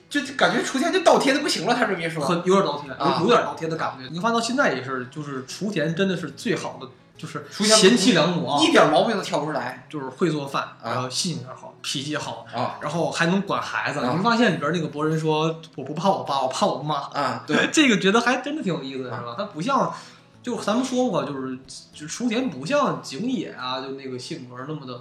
[0.09, 4.07] 就就感觉雏田就倒贴的不行了，他这么一说，很有点倒贴，啊有有点倒贴的感觉。
[4.09, 6.87] 你发现到现在也是，就是雏田真的是最好的，
[7.21, 13.99] 就是贤妻良母啊，一点毛病都挑不出来就是会做饭，啊然后性格好，脾气好，啊然后还能管孩子。
[13.99, 16.95] 啊你会发现里边那个博人说，我不怕我爸，我怕我妈。
[16.95, 19.35] 啊，对， 这个觉得还真的挺有意思的，是吧？
[19.37, 19.93] 他不像，
[20.41, 21.59] 就咱们说过，就是
[21.93, 24.99] 就雏田不像景野啊，就那个性格那么的，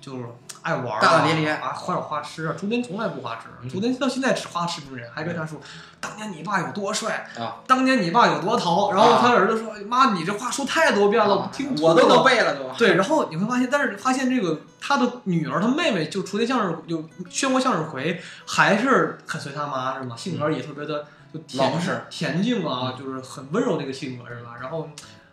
[0.00, 0.24] 就是
[0.62, 2.54] 爱玩、啊、大大咧咧啊，花有花痴啊。
[2.58, 5.60] 雏田从来不花痴，嗯雏田到现在只花痴鸣人，还跟他说，
[6.00, 8.92] 当年你爸有多帅啊，当年你爸有多淘。
[8.92, 16.98] 然后他儿子说，妈，你这话说太多遍了，我听吐我都了能背了都，对，然后你会发现，但是发现这个他的女儿，他妹妹就雏田向日就
[17.30, 20.16] 漩涡向日葵，还是很随他妈是吗？
[20.16, 24.56] 性格也特别的就恬老实恬静啊，就是很温柔的一个性格是吧？
[24.60, 24.88] 然后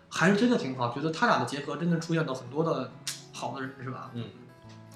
[0.10, 2.92] 还是真的挺好，觉得他俩的结合真的出现了很多的
[3.34, 4.10] 好的人是吧？
[4.14, 4.24] 嗯，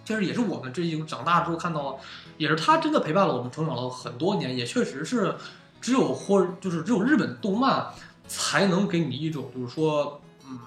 [0.04, 1.98] 其实也是我们这一种长大之后看到了，
[2.38, 5.36] 也是他真的陪伴了我们成长了很多年，也确实是
[5.80, 7.88] 只有或就是只有日本动漫
[8.28, 10.60] 才能给你一种就是说，嗯，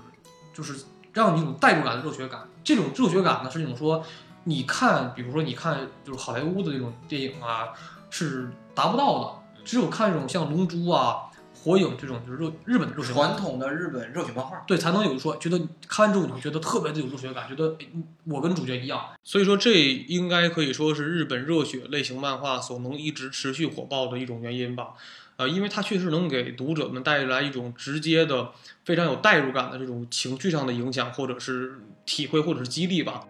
[0.52, 2.48] 就是让你一种代入感的热血感。
[2.62, 4.04] 这种热血感呢，是那种说，
[4.44, 7.68] 你看，比如说你看就是好莱坞的那种电影啊，
[8.10, 9.62] 是达不到的。
[9.64, 11.30] 只有看这种像《龙珠》啊、
[11.64, 17.86] 《火影》这种就是热日本的热血传统的日本热血漫画，对，才能有说觉得看完之后你会觉得特别的有热血感，觉得哎
[18.24, 19.00] 我跟主角一样。
[19.24, 24.88] 所以说这应该可以说是日本热血类型漫画所能一直持续火爆的一种原因吧。
[25.36, 28.52] 呃，因为它确实能给读者们带来一种直接的、
[28.84, 33.24] 非常有代入感的这种情绪上的影响，或者是体会，或者是激励吧。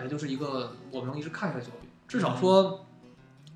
[0.00, 1.90] 它就是一个我们能一直看下去的作品。
[2.06, 2.84] 至少说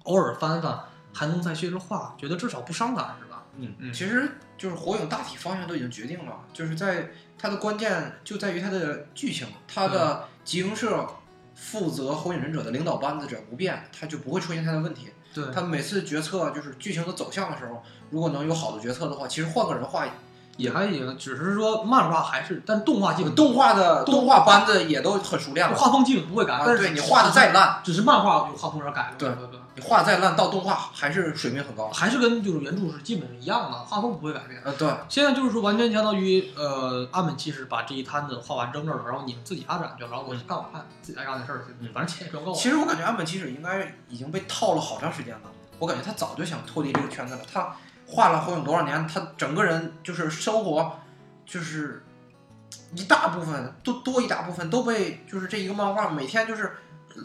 [0.04, 0.80] 偶尔翻翻，
[1.12, 3.44] 还能再接着画，觉得至少不伤感，是吧？
[3.56, 11.06] 嗯嗯其实就是火影大体方向都已经决定了，就是在它的关键就在于它的剧情，它的集英社
[11.54, 15.08] 负责火影忍者的领导班子只要不变，它就不会出现太大问题。
[15.34, 20.06] 对，他每次决策就是剧情的走向的时候，如果能有好的决策的话，其实换个人画，
[20.58, 25.74] 也还行，只是说漫画还是，但动画基本动画的动动画班子也都很熟练了。
[25.76, 31.88] 画风基本不会改，啊，但是对你画的再烂，只是漫画有画风有点改了，对对对，你画得再烂，到动画还是水平很高。
[31.90, 34.60] 还是跟就是原著是基本是一样的，画风不会改变。
[34.64, 42.56] 呃，对，现在就是说，完全相当于呃，岸本其实把这一摊子画完整整了，然后你们自己发展去，然后我干我看自己爱干的事儿去，嗯反正钱也赚够了。
[42.58, 45.42] 其实我感觉岸本齐史应该已经被套了好长时间了。
[45.78, 47.40] 我感觉他早就想脱离这个圈子了。
[47.52, 47.72] 他
[48.08, 50.98] 画了火影多少年，他整个人就是生活，
[51.44, 52.02] 就是
[52.94, 56.72] 一大部分都多一大部分都被就是这一个漫画每天就是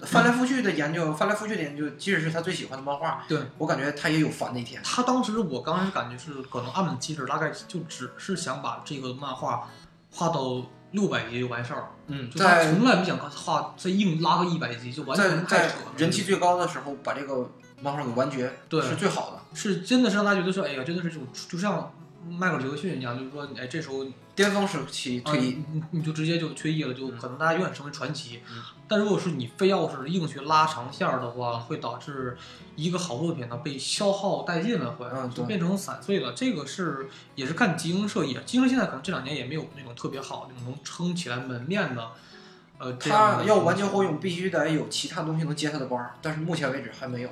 [0.05, 1.89] 翻来覆去的研究，翻来覆去的研究。
[1.91, 4.81] 即使是他最喜欢的漫画，对我感觉他也有烦的一天。
[4.83, 9.69] 他当时我刚开始感觉是，可能阿本其实大概就只是想把这个漫画
[10.11, 15.91] 画到六百集就完事儿，嗯，就他从来不想画再硬拉个一百集，就完在在全太扯了。
[15.97, 17.49] 人气最高的时候把这个
[17.83, 19.55] 漫画给完结，对是最好的。
[19.55, 21.93] 是真的是让大家觉得说，哎呀，真的是这种，就像
[22.29, 28.41] 迈克尔杰克逊一样，就是说，哎，这时候巅峰时期啊退役，你你就直接就退役了，就嗯可能大家永远成为传奇。
[28.49, 32.37] 嗯但如果是你非要是硬去拉长线儿的话，会导致
[32.75, 36.33] 一个好作品呢被消耗殆尽了，会、嗯就变成散碎了。
[36.33, 42.07] 这个是也是看集英社也，集英社现在可能这两年也没有那种特别好那种能撑起来门面的，
[42.77, 47.29] 呃，他要完结火影，必须得有其他东西能接他的班儿，但是目前为止还没有。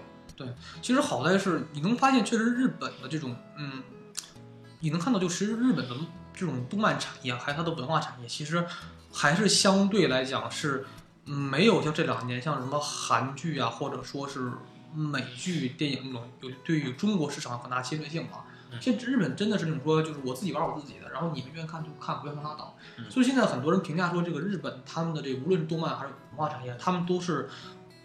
[0.81, 3.83] 其实好在是你能发现，确实日本的这种，嗯，
[4.79, 5.95] 你能看到，就其实日本的
[6.33, 8.65] 这种动漫产业还有它的文化产业，其实
[9.11, 10.85] 还是相对来讲是
[11.25, 14.51] 嗯没有像这两年像什么韩剧啊，或者说是
[14.93, 18.43] 美剧、电影那种有对于中国市场有很大侵略性嘛。
[18.79, 22.73] 现在日本真的是那种说，就是我自己玩我自己的，然后你们愿意看就看，不愿意看拉倒。
[23.09, 27.49] 所以现在很多人评价说，这个日本他们的这个无论是动漫还是文化产业，他们都是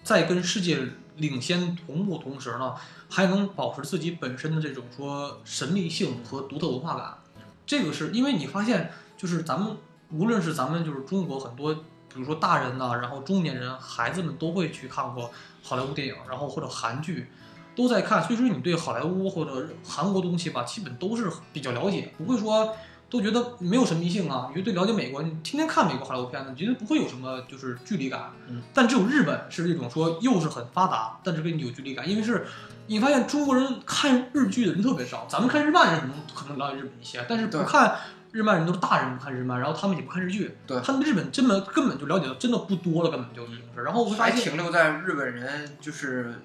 [0.03, 0.81] 在跟世界
[1.17, 2.75] 领先同步同时呢，
[3.09, 7.19] 还能保持自己本身的这种说神秘性和独特文化感。
[7.67, 9.77] 这个是因为你发现，就是咱们
[10.11, 15.31] 无论是咱们就是中国很多，比如说大人呐、然后中年人、孩子们都会去看过
[15.63, 17.29] 好莱坞电影，然后或者韩剧。
[17.75, 22.75] 都在看，所以说你对好莱坞或者韩国东西吧，基本都是比较了解，不会说
[23.09, 24.49] 都觉得没有神秘性啊。
[24.51, 28.31] 你就对了解美国，你天天看美国好莱坞片子，你觉得不会有什么就是距离感。
[28.49, 32.47] 嗯，但只有日本是这种说又是很发达，但是跟你有距离感，因为是
[32.89, 37.99] 你发现中国人看日剧的人特别少，咱们看日漫人可能可能了解日本一些，但是不看
[38.33, 43.83] 日漫人都是大人不看日漫，然后他们也不看日剧，对他们日本真的根本就了解的真的不多了，根本就已经是。
[43.83, 46.43] 然后我会发还现停留在日本人就是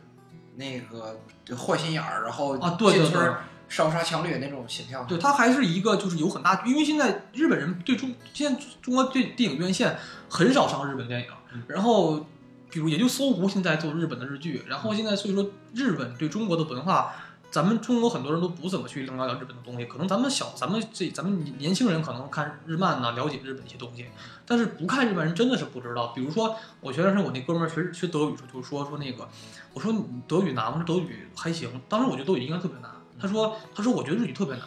[0.56, 1.19] 那个
[1.56, 3.32] 坏心眼儿，然后啊，对对对。
[3.71, 5.07] 烧杀抢掠那种形象。
[5.07, 9.97] 对，它还是一个就是有很大，因为现在日本人对中现在中国对电影院线
[10.29, 12.27] 很少上日本电影，嗯然后
[12.69, 17.13] 比如也就搜狐现在做日本的日剧，然后现在所以说日本对中国的文化，
[17.49, 24.05] 咱们中国很多人都不怎么去了解日本的东西，可能咱们小咱们这咱们年轻人可能看日漫呐、了解日本一些东西，
[24.45, 26.07] 但是不看日本人真的是不知道。
[26.07, 29.27] 比如说我前段时间我那哥们儿学学德语时候就是说说那个，
[29.73, 30.84] 我说你德语难吗？
[30.86, 32.91] 德语还行，当时我觉得德语应该特别难。
[33.21, 34.63] 他说他说我觉得日语特别难。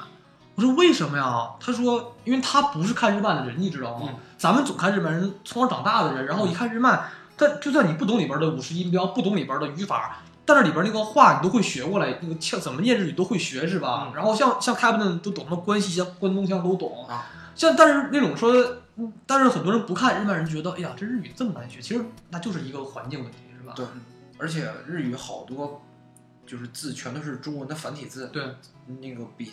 [0.54, 1.50] 我说为什么呀？
[1.58, 4.08] 他说因为他不是看日漫的人，你知道吗？
[4.12, 14.08] 嗯咱们总看日漫人从小长大的人，然后一看日漫，但就算你不懂里边的五十音标，不懂里边的语法，但是里边那个话你都会学过来，那个腔怎么念日语都会学是吧？
[14.08, 17.24] 嗯然后像像 Captain 都懂，什么关西腔、关东腔都懂啊。
[17.56, 18.52] 像但是那种说，
[18.96, 23.72] 嗯但是很多人不看日漫人觉得，哎呀，这日语这么难学，其实那就是一个环境问题，是吧？
[23.74, 23.86] 对
[24.38, 25.80] 而且日语好多
[26.46, 28.42] 就是字全都是中文的繁体字，对，
[29.00, 29.52] 那个比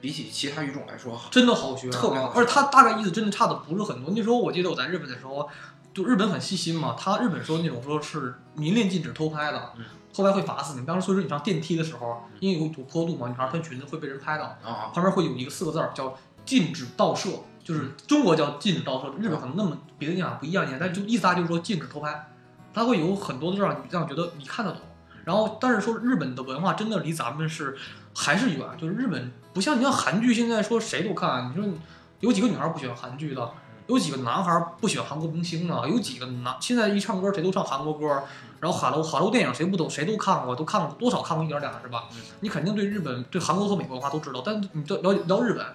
[0.00, 4.12] 比起其他语种来说，真的好学，特别好学而且它大概意思真的差的不是很多。
[4.14, 5.48] 那时候我记得我在日本的时候，
[5.94, 10.84] 就日本很细心嘛，他日本说那种说是明令禁止偷拍的，嗯偷拍会罚死你。
[10.84, 17.30] 当时所以说你上电梯的时候，因为有有坡度嘛，你上穿裙子会被人拍到，啊，旁边会有一个四个字儿叫禁止盗摄，
[17.64, 22.28] 就是中国叫禁止盗摄，日本可能那么别的地方不一样点，但就意思大就是说禁止偷拍，
[22.74, 24.80] 它会有很多的让你让你觉得你看得懂。
[25.24, 27.76] 然后，但是说日本的文化真的离咱们是
[28.14, 31.72] 还是远，就是日本不像你像韩剧，现在说谁都看，你说
[32.20, 33.50] 有几个女孩不喜欢韩剧的，
[33.86, 38.22] 有几个男孩不喜欢韩国明星的，有几个男现在一唱歌谁都唱韩国歌，
[38.60, 42.08] 然后好莱坞好莱坞电影谁不懂谁都看过，都看过多少看过一点点是吧？
[42.40, 45.66] 你肯定对日本对韩国和美国文化都知道，但你都了解到日本，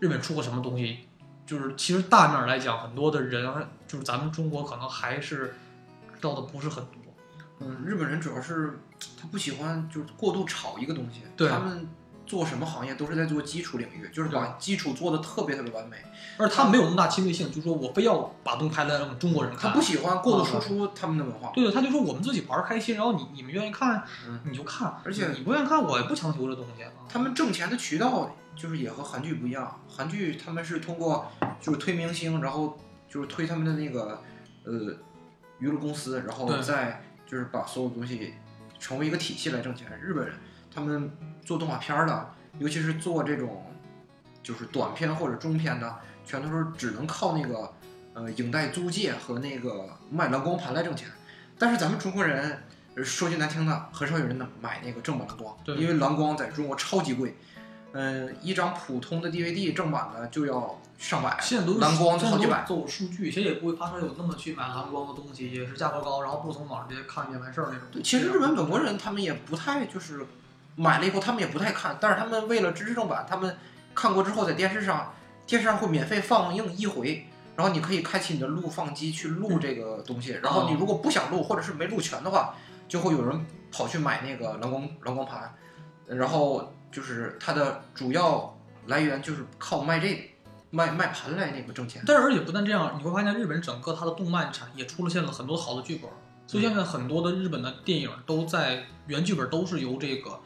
[0.00, 0.98] 日本出过什么东西，
[1.46, 3.50] 就是其实大面来讲，很多的人
[3.86, 5.54] 就是咱们中国可能还是
[6.14, 7.01] 知道的不是很多。
[7.64, 8.80] 嗯，日本人主要是
[9.20, 11.88] 他不喜欢就是过度炒一个东西，对他们
[12.24, 15.96] 做什么行业都是在做基础领域，就是把基础做的特别特别完美。
[16.38, 19.70] 而他没有那么大侵略性，就是说我非要把东西拍来让中国人看。
[19.70, 21.50] 他不喜欢过度输出他们的文化。
[21.52, 26.90] 对的，他就说我们自己玩开心，然后你你们愿意看嗯你就看，而且你不愿意看我也不强求这东西啊。
[27.08, 34.22] 他们挣钱的渠道就是也和韩剧不一样，韩剧他们是通过就是推明星，然后就是推他们的那个
[34.64, 34.94] 呃
[35.58, 37.02] 娱乐公司，然后对再
[37.32, 38.34] 就是把所有东西
[38.78, 39.98] 成为一个体系来挣钱。
[39.98, 40.36] 日本人
[40.70, 41.10] 他们
[41.42, 43.64] 做动画片儿的，尤其是做这种
[44.42, 47.72] 就是短片或者中片的，全都是只能靠那个
[48.12, 51.08] 呃影带租借和那个卖蓝光盘来挣钱。
[51.58, 52.62] 但是咱们中国人
[52.96, 57.34] 呃说句难听的，很少有人能买那个正版蓝光，对因为蓝光在中国超级贵。
[57.92, 62.64] 嗯，一张普通的 DVD 正版的就要上百，现在都是蓝光就好几百。
[62.64, 67.88] 都有数据，谁也不会发出来有那么去买蓝光的东西，也是价格高，然后不从网上直接看一遍完事儿那种。
[67.90, 70.24] 对，其实日本本国人他们也不太就是
[70.76, 73.56] 买了以后他们也不太看，但是他们为了支持正版，他们
[73.94, 75.12] 看过之后在电视上
[75.44, 77.26] 电视上会免费放映一回，
[77.56, 82.54] 然后你可以开启你的录放机去录这个东西，然后你如果不想录或者是没录全的话，
[82.88, 85.52] 就会有人跑去买那个蓝光蓝光盘，
[86.06, 90.22] 然后就是它的主要来源就是靠卖这个
[90.72, 92.02] 卖卖盘来那个挣钱。
[92.04, 96.10] 但是而且不但这样，你会发现日本整个它的动漫产业出现了很多好的剧本，
[96.48, 100.40] 所以现在很多的日本的电影都在原剧本都是由这个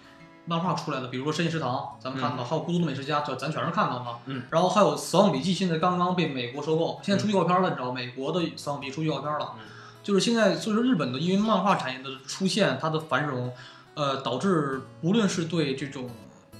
[0.44, 4.18] 漫画出来的，比如说《深夜食堂》，咱们看到，还有《孤独的美食家》，咱咱全是看到了。
[4.26, 4.42] 嗯。
[4.50, 9.54] 然后还有《死亡笔记》，现在刚刚被美国收购，现在出预告片了，你知道，美国的《死亡笔记》出预告片了。
[9.58, 9.64] 嗯
[10.06, 13.52] 就是现在，所以说日本的因为漫画产业的出现，它的繁荣，
[13.94, 16.08] 呃，导致无论是对这种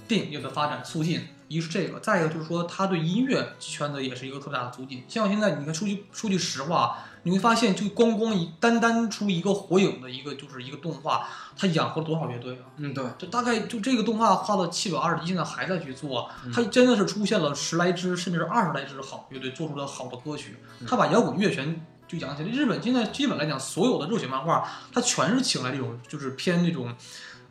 [0.09, 5.05] 电影业的发展促进，一是这个，再一个就是说，他对音乐圈子也是一个特别大的促进。
[5.09, 12.67] 像现在，你看说句说句实话，你会发现，就光光一单单出一个火影的一个就是一个动画，它养活了多少乐队啊？
[12.77, 20.57] 嗯，对，这大概就这个动画画到七百二十一，现在还在去做，嗯它真的是出现了十来支甚至是二十来支好乐队，做出了好的歌曲。
[20.81, 22.49] 嗯他把摇滚乐全就养起来。
[22.49, 26.95] 日本现在基本来讲，所有的热血漫画，它全是请来这种就是偏那种。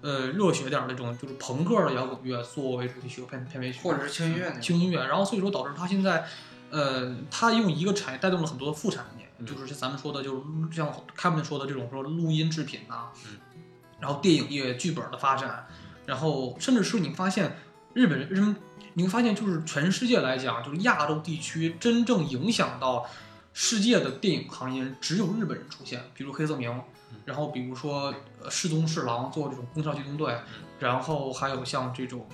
[0.02, 4.62] 呃，热血点儿那种就是朋克的摇滚乐作为主题曲和片片尾曲，或者是轻音乐那种。
[4.62, 6.26] 轻音乐，然后所以说导致他现在，
[6.70, 10.42] 呃，它用一个产业带动了很多的副产业，嗯就是像咱们说的，就是
[10.72, 13.40] 像他们说的这种说录音制品呐、嗯
[13.98, 15.66] 然后电影业剧本的发展，
[16.06, 17.58] 然后甚至是你发现
[17.94, 18.56] 日本人，
[18.94, 23.10] 你会发现就是全世界来讲，就是亚洲地区真正影响到
[23.54, 26.80] 世界的电影行业只有日本人出现，比如黑泽明。
[27.24, 30.36] 然后比如说，呃，世宗侍郎做这种宫校机动队，
[30.80, 32.28] 然后还有像这种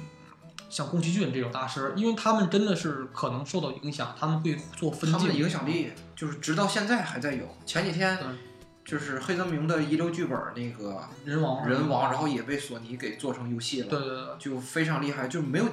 [0.69, 7.45] 像宫崎骏这种大师，因为他们真的是可能受到影响，他们会做分镜，他们的影响力就是直到现在还在有。
[7.65, 8.17] 前几天
[8.83, 15.65] 就是黑泽明的遗留剧本那个人王人王，然后也被索尼给做成游戏了，对对对，就非常厉害，就没有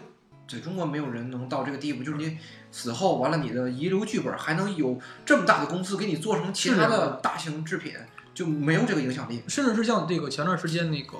[0.46, 2.38] 在中国没有人能到这个地步，就是你
[2.70, 7.94] 死后完了，你的遗留剧本还能有这么大的公司给你做成其他的大型制品，
[8.38, 9.42] 就没有这个影响力。
[9.48, 11.16] 甚至是像这个前段时间那个，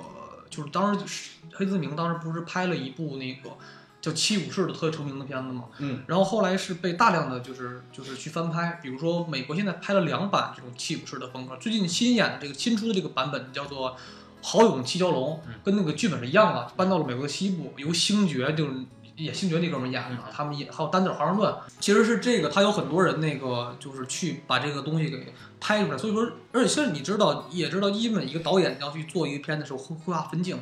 [0.49, 3.57] 就是当时是黑泽明当时不是拍了一部那个
[3.99, 13.91] 叫《七武士》的特别成名的片子嘛，嗯，然后后来是被大量的就是就是去翻拍，比如说美国现在拍了两版这种七武士的风格，最近新演的这个新出的这个版本叫做
[14.41, 18.73] 《豪勇七蛟龙》，跟那个剧本是一样的，搬到了美国的西部，由星爵就是
[19.19, 30.59] 演星爵那哥们儿演的，他们演还有丹泽尔·华盛顿，其实是这个他有很多人那个就是去把这个东西给拍出来，所以说，而且现在你知道也知道，一本一个导演要去做一个片的时候会会画分镜，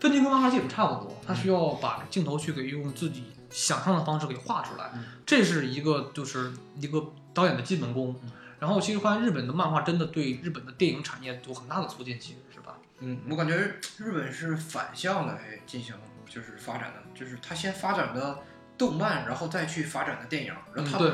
[0.00, 4.90] 分镜跟漫画基本差不多，他需要把镜头去给用自己想象的方式给画出来，
[5.24, 8.16] 这是一个就是一个导演的基本功。
[8.58, 12.74] 然后其实发现日本的漫画真的对日本的电影产业有很大的促进，其实是吧？
[12.98, 13.54] 嗯，我感觉
[13.98, 15.94] 日本是反向来进行
[16.28, 18.38] 就是发展的，就是他先发展的
[18.76, 21.12] 动漫，然后再去发展的电影，然后他、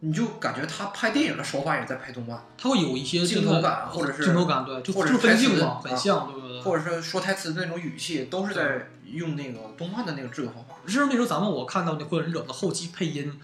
[0.00, 6.60] 你就感觉他拍电影的手法也在拍动漫，他会有一些镜头感或者是镜头感，对，就或者镜嘛，啊很像，对不对？
[6.62, 10.74] 或者是说台词的那种语气，都是在用那个动漫的那个制作方法。
[10.86, 13.40] 是那时候咱们我看到那《火影忍者》的后期配音，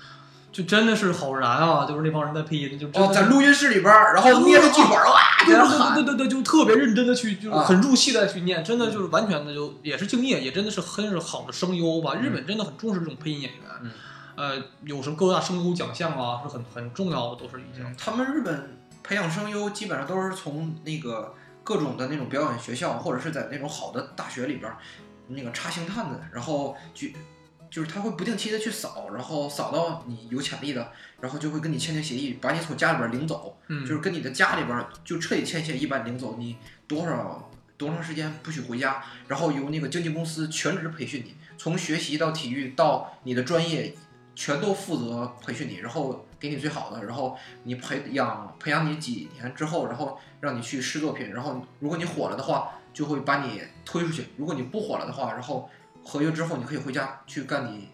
[0.53, 1.86] 就真的是好燃啊！
[1.86, 5.94] 就是那帮人在配音，就真哦，在录音室里边儿，然后捏着剧本哇，在对那喊。
[5.94, 12.16] 对对对对，就特别认真的去，就是啊很入戏的去念，真的就是完全的就也是敬业，也真的是很是好的声优吧。
[12.16, 13.90] 日本真的很重视这种配音演员，嗯
[14.36, 17.84] 呃，有什么各大声优奖项啊，是很很重要的，都是已经。
[17.96, 21.34] 他们日本培养声优基本上都是从那个
[21.64, 24.76] 各种的那种表演学校，或者是在那种好的大学里边儿
[25.28, 27.16] 那个插星探的，然后去
[27.72, 30.92] 就是他会不定期的去扫，然后扫到你有潜力的，
[31.22, 43.94] 然后就会跟你签订协议，把你从家里边儿领走，嗯，就是跟你的家里边儿就彻底签协议把你领走，你多少多长时间不许回家，然后由那个经纪公司全职培训你，从学习到体育到你的专业，
[44.34, 55.70] 全都负责培训你，然后给你最好的，然后你培养培养你几年之后，然后让你去试作品，然后如果你火了的话，就会把你推出去；如果你不火了的话，然后
[56.05, 57.88] 合约之后你可以回家去干你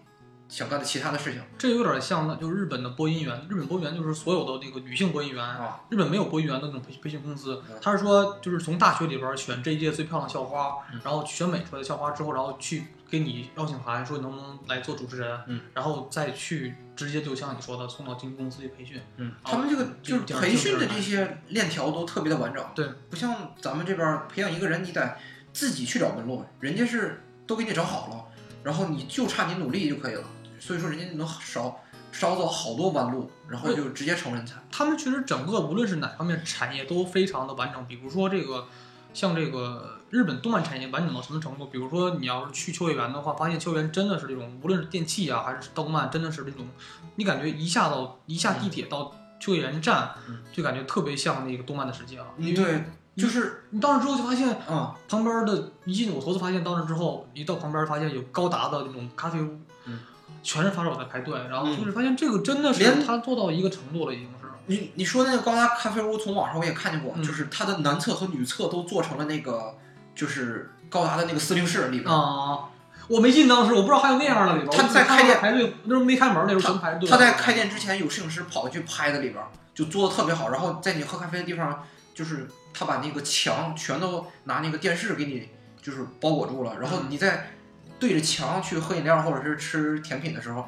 [0.47, 5.81] 想干的其他的事情这有点像那就是日本的播音员，日本播音员就是所有的那个女性播音员，啊。
[5.89, 18.99] 日本没有播音员的那种培培训公司嗯，他是说就是从大学里边选这一届最漂亮校花嗯，然后选美出来的校花之后，然后去给你邀请函，说你能不能来做主持人嗯，然后再去直接就像你说的送到经纪公司去培训。
[19.43, 25.15] 他们这个就是培训的这些链条都特别的完整，对，不像咱们这边儿培养一个人，你得
[25.53, 28.25] 自己去找门路，人家是都给你整好了，
[28.63, 30.23] 然后你就差你努力就可以了，
[30.59, 31.81] 所以说人家能少
[32.11, 34.55] 少走好多弯路，然后就直接成人才。
[34.71, 38.67] 他们其实整个无论是哪方面产业都非常的完整，比如说这个。
[39.11, 41.65] 像这个日本动漫产业完整到什么程度？
[41.65, 46.67] 比如说你要是去秋叶原的话，发现秋叶原真的是这种，无论是电器啊还是动漫，真的是这种，
[47.15, 52.27] 你感觉一下到一下地铁到秋叶原站，嗯就感觉特别像那个动漫的世界啊。
[52.37, 52.83] 因为对，
[53.19, 59.99] 就是你到那之后就发现啊、旁边的一进我头次发现到那之后，一到旁边发现有高达的那种咖啡屋，嗯
[60.41, 64.47] 全是发烧友在排队，然后嗯就是发现这个真的是连他做到一个程度了，已经是。
[64.67, 69.73] 你你说那个高达咖啡屋，从网上我也看见过，嗯就是它的男厕和女厕都做成了那个，
[70.13, 72.13] 就是高达的那个司令室里边。
[72.13, 72.69] 啊，
[73.07, 74.77] 我没进当时，我不知道还有那样的里边。
[74.77, 77.09] 他在开店排队，那时候没开门，那时候全排队。
[77.09, 79.43] 他在开店之前有摄影师跑过去拍的里边，
[79.73, 80.49] 就做的特别好。
[80.49, 85.49] 然后在你喝咖啡的地方，就是他把那个墙全都拿那个电视给你
[85.81, 87.51] 就是包裹住了，然后你再
[87.99, 90.67] 对着墙去喝饮料或者是吃甜品的时候，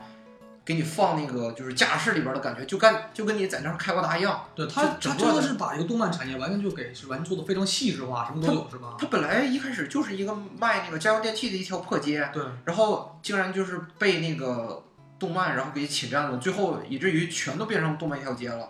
[0.66, 4.46] 给你放那个就是驾驶室里边的感觉，就跟就跟你在那儿开过达一样。
[4.54, 8.96] 对他，他真的是把一个动漫产业完全就给是完全做的非常细致化，什么都有是吧？
[9.00, 14.84] 他本来一开始就是一个卖那个家用电器的一条破街，对，然后竟然就是被那个
[15.18, 18.70] 动漫然后给侵占了，最后以至于全都变成动漫一条街了。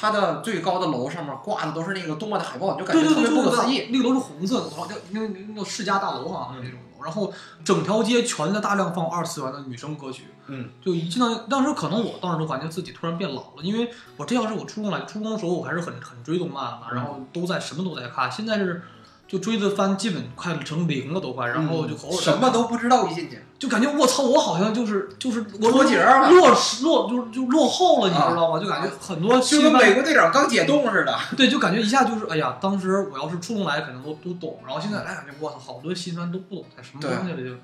[0.00, 3.88] 它的最高的楼上面挂的都是那个动漫的海报，你就感觉特别不对可思议。
[3.90, 7.32] 那个楼是红色的，然后叫那个那叫世家大楼好像是那种楼，然后
[7.64, 10.28] 整条街全在大量放二次元的女生歌曲。
[10.46, 18.82] 嗯，就一进到当时可能我当时都感觉自己突然变老了，因为我这要是我初中来，初中的时候我还是很很追动漫的，然后都在什么都在看，现在是
[19.28, 26.48] 就追的番基本快成零了都快，然后就偶尔什么都不知道一进去，就感觉我操，我好像就是就是我脱节儿了落
[26.82, 28.58] 落就是就落后了，你知道吗？
[28.58, 31.14] 就感觉很多就跟美国队长刚解冻似的。
[31.36, 37.54] 对，就感觉一下就是哎呀，当时我要是初中来，可能都都懂，然后现在来感觉我操，好多新番都不懂在什么东西里就，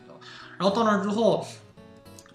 [0.59, 1.45] 然后到那儿之后。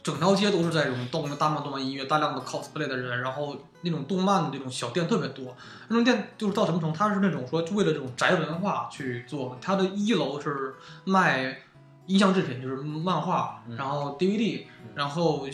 [0.02, 5.56] 整条街都是在这种动大量动漫音乐，大量的 cosplay 的人，然后那种动漫的这种小店特别多。
[5.88, 6.98] 那种店就是到什么程度？
[6.98, 9.58] 它是那种说就为了这种宅文化去做的。
[9.62, 10.76] 它的一楼是
[11.06, 11.64] 卖
[12.06, 14.66] 音像制品，就是漫画，嗯然后 DVD，
[14.96, 15.46] 然后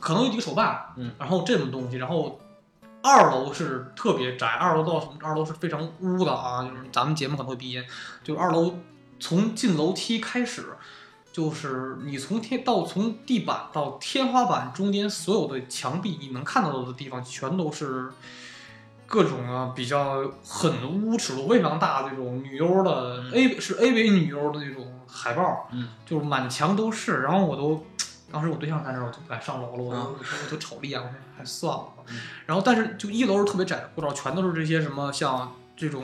[0.00, 2.40] 可能有几个手办，嗯，然后这种东西，然后
[3.02, 5.12] 二楼是特别宅，二楼到什么？
[5.22, 7.84] 二楼是非常污的啊，就是咱们节目可能会鼻音，
[8.24, 8.74] 就是二楼
[9.20, 10.74] 从进楼梯开始。
[11.38, 18.10] 就是你从天到从地板到天花板中间所有的墙壁，你能看到的地方全都是
[19.06, 27.22] 各种啊比较很污尺度非常大的这种女优的 A 是 A 为女优的那种海报，嗯，就是满墙都是。
[27.22, 27.86] 然后我都
[28.32, 30.08] 当时我对象在那儿，我就不敢上楼了，我就、啊
[30.44, 32.02] 我就瞅了一眼，我说还算了吧。
[32.08, 36.02] 嗯然后但是就一楼是特别窄的过道，全都是这些什么像这种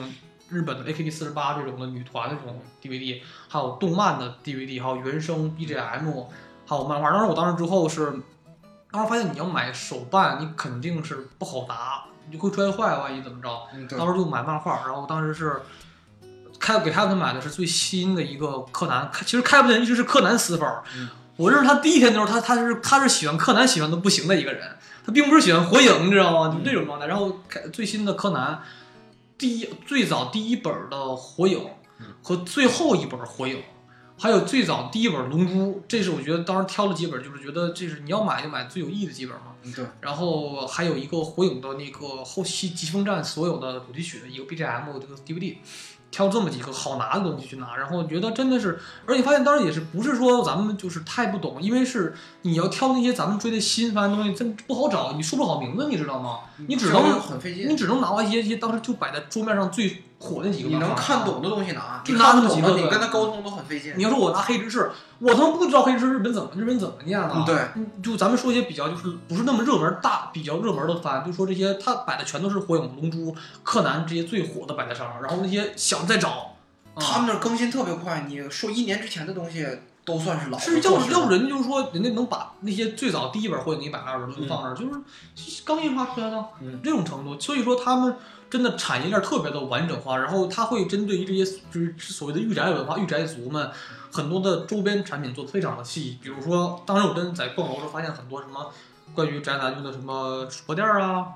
[0.49, 6.25] 日本的 AKB 四十八这种的女团的这种 DVD，还有动漫的 DVD，还有原声 BGM，
[6.65, 7.11] 还有漫画。
[7.11, 8.13] 当时我当时之后是，
[8.91, 13.49] 当时发现你要买手办，你肯定是不好拿，你会摔坏，万一怎么着？
[13.97, 15.61] 当时就买漫画，然后当时是
[16.59, 20.83] 开给他们买的是最新的一个柯南，其实凯文一直是柯南死粉儿。
[20.95, 26.55] 嗯我认识他第一天的时候，他他是他是喜欢柯南喜欢的不行的一个人，他并不是喜欢火影，你知道吗？
[26.55, 27.07] 就这种状态。
[27.07, 28.57] 然后开最新的柯南，
[29.37, 31.65] 第一最早第一本的火影
[31.99, 33.61] 嗯和最后一本火影。
[34.17, 39.47] 还有最早第一本《龙珠》，这是我觉得当时挑了几本，就是觉得这是你要买就买最有意义的几本嘛。
[39.63, 45.57] 嗯对，然后还有一个火影的那个后期疾风战所有的主题曲的一个 BGM 这个 DVD，
[46.15, 56.39] 挑这么几个好拿的东西去拿，然后觉得真的是，而且发现当然也是不是说咱们就是太不懂，因为是你要挑那些咱们追的新番东西，真不好找，你说不好名字，你知道吗？
[56.67, 57.75] 你只能很费劲你。
[57.75, 64.03] 只能拿一些一些当时就摆在桌面上最火那几个你，能看懂的东西拿，就你拿那几个看不懂的，你对跟他沟通都很费劲你。
[64.03, 67.31] 要说我拿黑执事，我他妈不知道黑执事日本怎么日本怎么念的。
[67.33, 76.55] 嗯，对，嗯，就咱们说一些比较就是不是那么热门大比较热门的番，就说这些他摆的全都是火影、龙珠、柯南这些最火的摆在上面，然后那些想再找
[76.95, 79.67] 他们那更新特别快，你说一年之前的东西
[80.05, 87.39] 都算是老的是要要不人家就是说，人家能把那些最早第一本火影的一百二本都放那儿，就是刚印刷出来的嗯这种程度。
[87.39, 88.15] 所以说他们
[88.49, 93.69] 真的产业链特别的完整化，然后他会针对于这些就是所谓的御宅文化、御宅族们
[94.11, 96.17] 很多的周边产品做的非常的细。
[96.21, 98.71] 比如说，当时我真在逛楼时候发现很多什么
[99.13, 101.27] 关于宅男用的什么鼠标垫儿啊，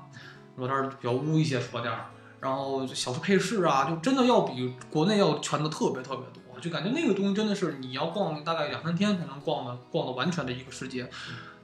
[0.56, 2.06] 鼠标垫儿比较污一些鼠标垫儿。
[2.40, 11.06] 然后小的配饰啊，就真的要比国内要全的特别特别多，就感觉那个东西真的是你要逛大概两三天才能逛的逛的完全的一个世界。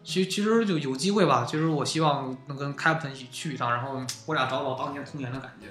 [0.07, 5.67] 其其实就有机会吧，其实我希望能跟 Captain 一起去一趟，然后我俩找找当年童年的感觉。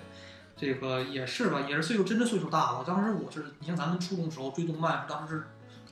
[0.58, 2.84] 这个也是吧，也是岁数真的岁数大了。
[2.86, 5.44] 当时我是，你像咱们初中时候追动漫，当时是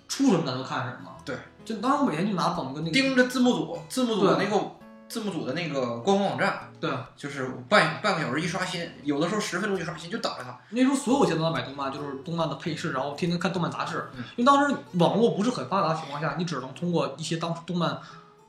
[0.07, 1.09] 出什么咱就看什么。
[1.25, 4.71] 对，就当时我每天就拿本跟那个盯着字幕组，字幕组的那个
[5.09, 10.57] 字幕组的那个官方网站，对，就是半半个小时一刷新，有的时候十分钟一刷新，就等着它。
[10.69, 14.09] 那时候所有钱都在买动漫，就是动漫的配饰，然后天天看动漫杂志。
[14.15, 17.97] 嗯因为当时网络不是很发达的情况下，你只能通过一些当时动漫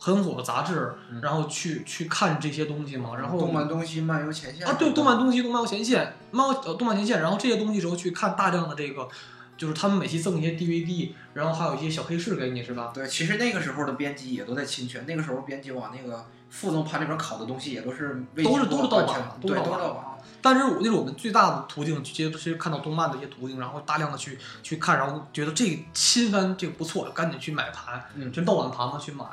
[0.05, 3.17] 很火的杂志，嗯然后去去看这些东西嘛。
[3.17, 9.09] 然后动漫东西漫游前线啊，对，动漫东西、动漫前线、漫呃动漫前线，然后这些东西时候去看大量的这个，
[9.57, 12.91] 就是他们每期赠一些 DVD，然后还有一些小黑市给你，是吧？
[12.93, 20.05] 对，其实那个时候的编辑也都在侵权，那个时候编辑往那个副总盘里边拷的东西也都是都是都是盗版对，都是盗版。
[20.43, 29.25] 但是我那是我们最大的途径，接着是看到动漫的一些途径，然后大量的去去看，然后觉得这个新番这个不错，赶紧去买盘，嗯就盗版盘嘛去买。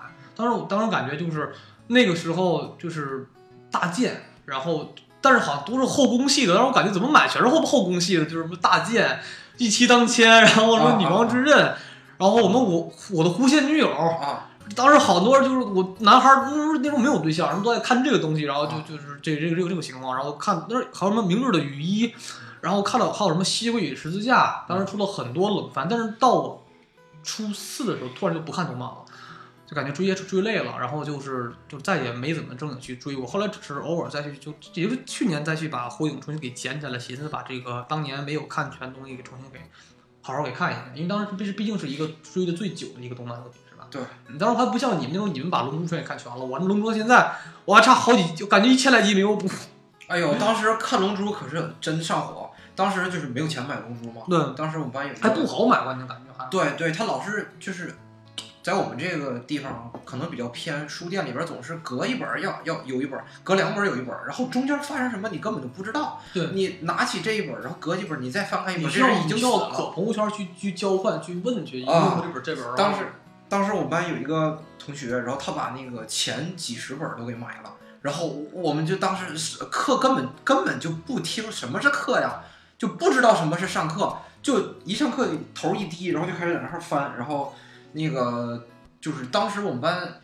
[0.41, 1.53] 当时我当时感觉就是
[1.87, 3.29] 那个时候就是
[3.69, 9.19] 大剑，然后但是好像都是后宫系的，但是我感觉怎么买全是后后宫系的，就是什么大剑、
[9.57, 11.57] 一骑当千，然后什么女王之刃，
[12.17, 22.13] 然后我们我我的狐仙女友，啊，当时好多人就是我男孩儿，那时候那时候没有对象，什么都在看这个东西，然后就啊就是这这个这个这个情况，然后看那儿还有什么明日的雨衣，
[22.61, 26.65] 然后看到还有什么西归与十字架，当时出了很多冷番，但是到我
[27.23, 28.95] 初四的时候，突然就不看动漫了。
[29.72, 33.26] 就感觉追也追累了，然后就是就再也没怎么正经去追过。
[33.26, 39.61] 后来只是偶尔再去，就也就是去年再去把火影重新给捡起来，寻思把这个当年没有看全的东西给重新给
[40.22, 40.84] 好好给看一下。
[40.93, 43.88] 因为当时毕毕竟是一个追的最久的一个动漫作品，是吧？
[43.89, 49.49] 对，你当时还不像你们那种，你们把《龙珠》全给看全了，我这《龙珠》到现在我还差好几，就感觉一千来集没有补。
[50.07, 54.24] 哎呦，当时看《龙珠》可是真上火，当时就是没有钱买《龙珠》嘛。
[54.28, 56.49] 对，当时我们班有还不好买，关键感觉还。
[56.49, 57.95] 对对，他老是就是
[58.64, 66.22] 在我们这个地方可能比较偏，书店里边总是隔一本儿要要有一本儿，隔两本儿有一本儿，然后中间发生什么你根本就不知道。
[66.34, 69.91] 对你拿起这一本儿，然后隔几本儿，你再翻开一本，你这人已经死了。
[69.95, 72.76] 朋友圈去去交换去问去，啊用这本这本。
[72.76, 73.05] 当时
[73.49, 82.41] 当时我们班有一个同学，然后他把那个前几十本儿都给买了，然后我们就当时是课根本根本就不听什么是课呀，
[82.78, 87.53] 就不知道什么是上课，就一上课头一低，然后就开始在那儿翻，然后
[87.93, 88.67] 那个
[88.99, 90.21] 就是当时我们班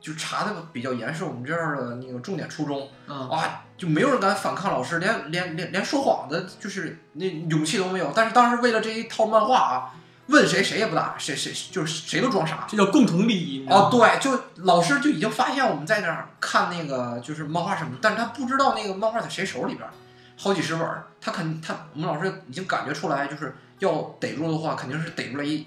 [0.00, 8.12] 就查的比较严，是我们这儿的那个重点初中嗯，啊，就没有人敢反抗老师，连连连连说谎的，就是那勇气都没有。
[8.14, 9.94] 但是当时为了这一套漫画啊，
[10.26, 12.66] 问谁谁也不答，谁谁就是谁都装傻。
[12.68, 13.58] 这叫共同利益。
[13.60, 19.92] 你知道吗，哦，对，就老师就已经发现我们在那儿看那个就是漫画什么，但是他不知道那个漫画在谁手里边儿，
[20.36, 25.66] 好几十本儿，他肯他我们老师已经感觉出来，就是要逮住的话，肯定是逮住了一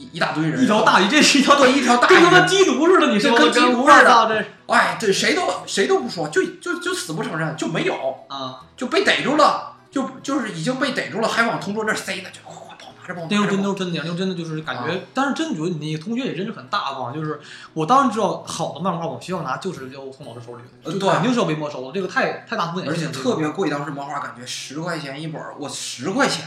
[0.00, 7.94] 一一大堆人，一条大鱼，这是一条大对一条大跟他妈鱼，缉毒似的，你说这跟缉毒似的这哎，对，谁都谁都不说，就就就死不承认，就没有，
[8.28, 17.40] 啊，就被逮住了，就就是已经被逮住了，还往同桌那塞呢，就快快跑，拿着包，那时候真都真的，那时候真的就是感啊觉，但是真觉得你那个同学也真是很大方，就是
[17.74, 26.44] 我当然知道好的漫画往学校拿就是要从老师手里，对肯定是要被没收的，这个太太大风险而且，特别贵，当时漫画感觉十块钱一本儿，我十块钱，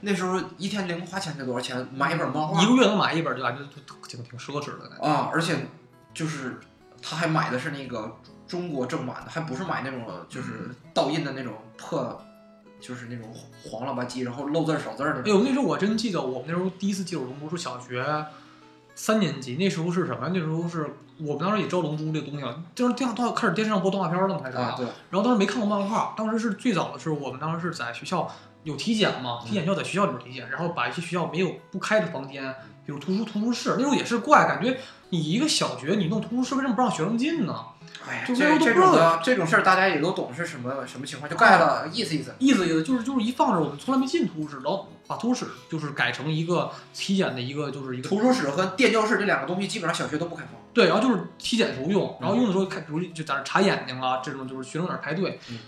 [0.00, 1.86] 那时候一天零花钱才多少钱？
[1.94, 5.06] 买一本漫画一个月能买一本，就感觉就挺挺奢侈的感觉。
[5.06, 5.66] 啊，而且
[6.14, 6.58] 就是
[7.02, 12.20] 他还买的是那个中国正版的，还不是买那种就是盗印的那种破，
[12.80, 13.32] 就是那种
[13.64, 15.20] 黄了吧唧，然后漏字儿少字儿的。
[15.20, 18.26] 哎呦，那时候我真记得，我们那时候第一次接触龙珠是小学
[18.94, 20.30] 三年级，那时候是什么？
[20.32, 24.56] 那时候是我们当时也知道龙珠这个东西了，就是电动开始电视上播动画片了嘛，开始。
[24.56, 28.28] 啊，对，然后当时没看过漫画，当时是最早的是我们当时是在学校
[28.64, 32.54] 有体检嘛，体检就要在学校里面体检，然后把一些学校没有不开的房间，
[32.84, 37.54] 比如图书图书室，那时候也是怪，感觉你一个小学你弄图书室为什么不让学生进呢？
[38.06, 42.34] 哎呀，这这种的这种事儿大家也都懂是什么什么情况，就盖了意思意思。
[42.38, 50.52] 意思意思就是就是一放着，我们从来没进图书室，然后把图书室就是改成一个体检的一个就是一个图书室和电教室这两个东西基本上小学都不开放。
[50.72, 55.58] 对，然后就是体检时候用，然后用的时候看，比如就在那查眼睛啊，这种就是学生在那排队嗯。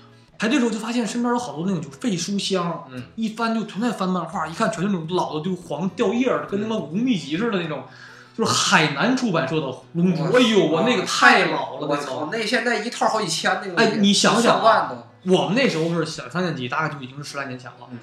[0.43, 7.85] 排队的时候就发现身边有好多那种就废书箱，嗯，一翻就全在翻漫画，一看全是那种老的就黄掉页儿的，跟他妈武功秘籍似的那种。
[8.37, 13.77] 就是海南出版社的《龙珠》，我哎呦，我那个太太老了，我操，那现在一套好几千那个。
[13.77, 14.61] 哎你想想
[15.27, 17.87] 我们那时候是小三年级，大概就已经是十来年前了。
[17.93, 17.99] 嗯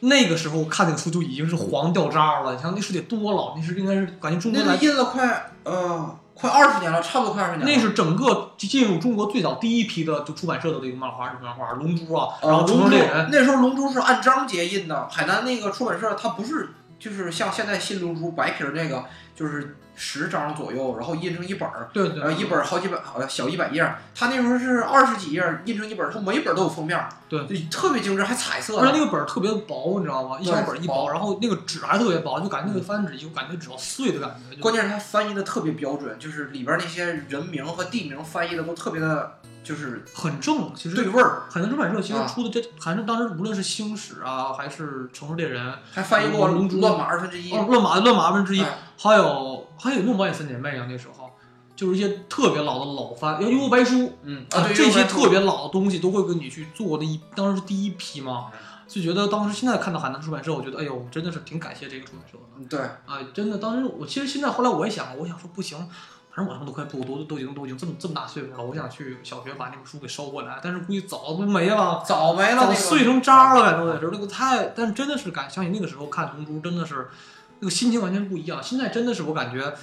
[0.00, 3.54] 那个时候看那个书就已经是黄掉渣了，你想那书得多老？
[3.56, 7.72] 那是应该是感觉中国来那个印了快呃快二十年了，差不多快二十年了。
[7.72, 19.04] 那是整个进入中国最早第一批的就出版社的这个漫画，日本漫画《龙珠》啊，然呃，后《龙珠猎人》，那时候龙珠是按章节印的，海南那个出版社它不是就是像现在新龙珠白皮儿那个，
[19.34, 28.82] 就是十张左右，然后印成一本儿，对对呃，一本儿好几百好像小一百页儿，它那时候是二十几页儿印成一本儿，后每本儿都有封面儿，对就特别精致，还彩色的。
[28.82, 30.38] 而且那个本儿特别薄，你知道吗？
[30.40, 34.56] 一小本儿一薄，然后那个纸还特别薄，就感觉那个翻纸就感觉纸要碎的感觉。
[34.60, 41.42] 关键是它翻译的特别标准，就是里边儿那些人名和地名翻译的都特别的，就是很正，其实对味儿。
[41.48, 47.52] 海南出版社其实啊出的这，海南当时无论是星矢啊，还是城市猎人，还翻译过龙珠乱马二分之一。
[47.52, 51.30] 哦，乱马乱马二分之一，哎还有还有诺宝也三姐妹啊，那时候。
[51.76, 54.12] 就是一些特别老的老番，幽游白书。
[54.22, 58.46] 嗯啊，这些特别老的东西都会跟你去做的一，当时是第一批嘛。
[58.52, 62.44] 嗯，就觉得当时现在看到海南出版社，我觉得哎呦，真的是挺感谢这个出版社的。
[62.58, 65.76] 嗯对，啊，真的，当时我其实现在后来我也想，我想说不行，
[66.30, 77.08] 反正我他妈都快不都都已经都已经这么这么大岁数了，我想去小学把那本书给收回来，但是估计早都没了，早没了碎成渣了，感觉也是那个太，但是真的是感想起那个时候看《龙珠》，真的是
[77.60, 78.62] 那个心情完全不一样。
[78.62, 79.74] 现在真的是我感觉。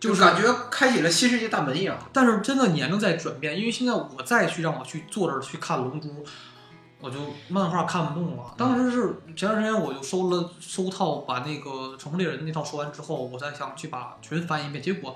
[0.00, 1.94] 就是感觉开启了新世界大门一样。
[2.10, 6.08] 但是真的年龄在转变，因为现在我再去让我去坐这儿去看《龙珠》，
[7.00, 7.18] 我就
[7.48, 8.54] 漫画看不动了。
[8.56, 15.14] 当时是前段时间我就收了收套，把那个《城市猎人》那套说完之后，我再想去把全翻一遍，结果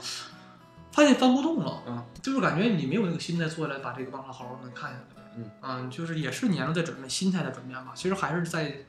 [0.93, 1.83] 发现翻不动了。
[1.87, 5.49] 嗯，就是感觉你没有那个心再坐下来把这个漫画好好能看下来。
[5.63, 7.93] 嗯就是也是年龄在转变，心态在转变吧。
[7.95, 8.85] 其实还是在，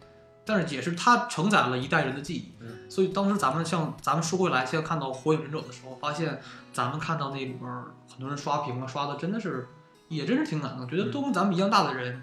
[0.45, 2.53] 但是也是它承载了一代人的记忆。
[2.59, 6.39] 嗯，所以当时咱们像咱们说回来，现在看到《火影忍者》的时候，发现
[6.71, 9.67] 咱们看到那里边儿很多人刷屏啊，刷的真的是
[10.07, 12.21] 也真是挺感动，觉得都跟咱们一样大的人，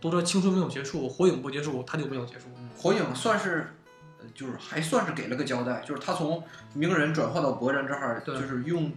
[0.00, 2.46] 都说青春没有结束，火影不结束，他就没有结束。
[2.76, 3.74] 火影算是，
[4.20, 6.42] 呃就是还算是给了个交代，就是他从
[6.74, 8.92] 鸣人转化到博人这儿，就是用，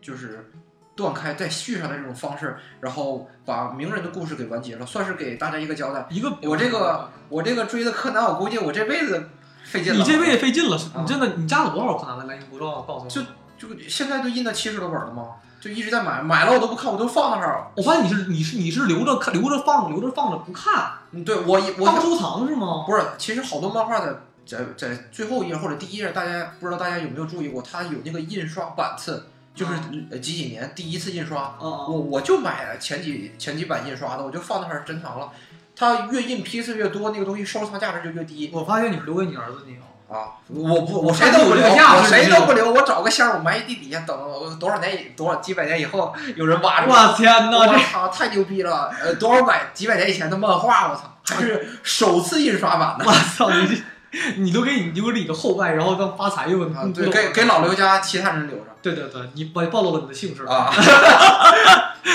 [0.00, 0.50] 就是
[0.96, 6.06] 断开再续上的这种方式，然后把鸣人的故事给完结了，算是给大家一个交代。
[6.10, 9.28] 一个我这个我这个追的柯南，我估计我这辈子
[9.64, 9.98] 费劲了。
[9.98, 12.36] 你这辈子费劲了，啊你真的你加了多少柯南了来？
[12.36, 13.08] 你不知道告诉我。
[13.10, 13.22] 就
[13.56, 15.28] 就现在都印到七十多本了吗？
[15.60, 17.68] 就一直在买，买了我都不看，我都放那儿。
[17.74, 22.84] 我发现你是你是你是留着看留着放留着放着不看，嗯，对我我当收藏是吗？
[22.86, 29.24] 不是，其实好多漫画的在在最后一页或者第一页，大家不知道大家有没有注意过，它有那个印刷版次，
[29.54, 29.72] 就是
[30.10, 35.30] 呃几几年第一次印刷，我我就买前几前几版印刷的，我就放那儿珍藏了。
[35.76, 39.80] 它越印批次越多，那个东西收藏价值就越低我发现你是留给你儿子那个。
[40.06, 40.36] 啊！
[40.48, 46.94] 我不，我看谁都不留，我谁都不留，我找个箱，我埋地底下，等多少年以多少几百年以后有人挖出来。
[46.94, 48.92] 我天哪，我这操，太牛逼了！
[49.02, 53.82] 呃，多少百几百年以前的漫画，我操，还是首次印刷版的我操你这，
[54.38, 56.72] 你都给你留给你的后代，然后当发财用。
[56.72, 56.84] 啊！
[56.94, 60.44] 对，给给老刘家其他人留着对对对，你暴暴露了你的姓氏。
[60.44, 60.70] 啊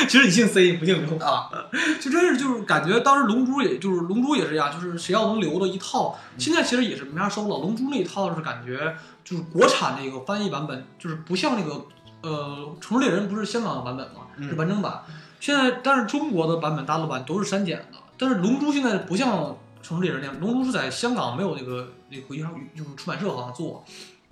[0.07, 1.49] 其实你姓 C 不姓刘，啊！
[1.99, 7.57] 就真是就是感觉当时龙珠也就是龙珠也是这样，就是谁要能留的一套，现在其实也是没啥收了。
[7.59, 8.95] 龙珠那一套是感觉
[9.25, 11.85] 就是国产那个翻译版本，就是不像那个
[12.21, 15.01] 呃《城市猎人》不是香港的版本嘛，嗯是完整版。
[15.39, 19.37] 现在但是中国的版本大陆版都是删减的，但是龙珠现在不像
[19.81, 23.83] 《城市猎人》那样，龙珠是在香港没有那个那个一号就是出版社好像做，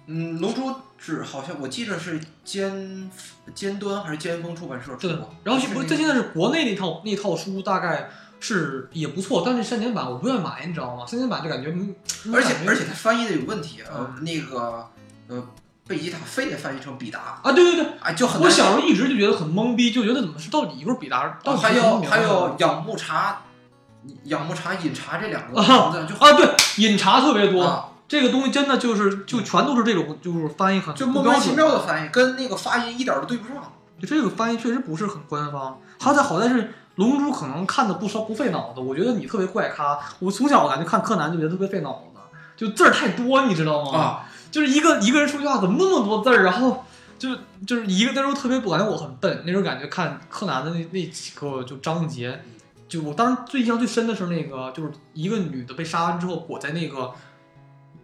[0.05, 3.09] 嗯，龙珠是好像我记得是尖
[3.53, 11.05] 尖端还是尖峰出版社出对的，，然后不，是那这现在是国内那套那套书大概是也不错，但是删减版我不愿意买，你知道吗？
[11.07, 11.95] 删减版就感觉，嗯
[12.33, 14.87] 而且而且它翻译的有问题，呃，嗯那个
[15.27, 15.47] 呃
[15.87, 23.41] 贝吉塔非得翻译成比达，啊，对对对，啊，就很我小时候一直就觉得很懵逼，就觉得怎么是到底一会儿比达，到底还是什么名字有还有养牧茶、
[24.25, 33.63] 养牧茶、饮茶这两个啊名字就啊，对，饮茶特别多，啊，这个东西真的就是就全都是这种就是翻译很就莫名其妙的翻译，跟那个发音一点都对不上。
[33.99, 35.79] 就这个翻译确实不是很官方。
[35.99, 39.97] 好在好在是龙珠可能看的不烧不费脑子，我觉得你特别怪咖。
[40.19, 42.19] 我从小我感觉看柯南就觉得特别费脑子，
[42.55, 43.97] 就字儿太多，你知道吗？
[43.97, 46.85] 啊，就是一个一个人说句话怎么那么多字儿，然后
[47.17, 47.29] 就
[47.65, 52.39] 就是一个那时候特别不感觉我很笨，那时候感觉看柯南的那那几个就章节，
[52.87, 57.11] 就我当时最印象最深的是那个就是一个女的被杀完之后裹在那个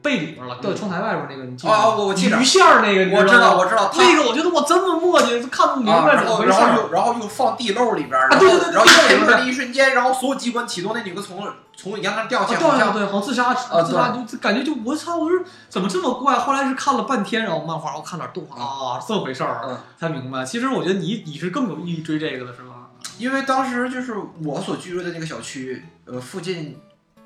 [0.02, 1.96] 被里边了，掉在窗台外边那个，你记得啊吗？
[1.96, 6.68] 我我记得鱼线儿那个，我知道，我知道，他那个我觉得我这么墨迹，看不明啊，白然后怎么回事儿。
[6.68, 16.36] 然后又然后又放地漏里边儿，然后对对对对然后一开门对对的一瞬间，然后所有机关启动，那女的从从阳台掉啊，下去，好像对好像自杀，啊自杀就感觉就我操，我说怎么这么怪？
[16.38, 20.44] 后来是看了半天，然后漫画，我看点动画啊，这么回事儿嗯，才明白。
[20.44, 22.73] 其实我觉得你你是更有意义追这个的是吧？
[23.18, 26.80] 因为当时就是我所居住的那个小区，呃，附近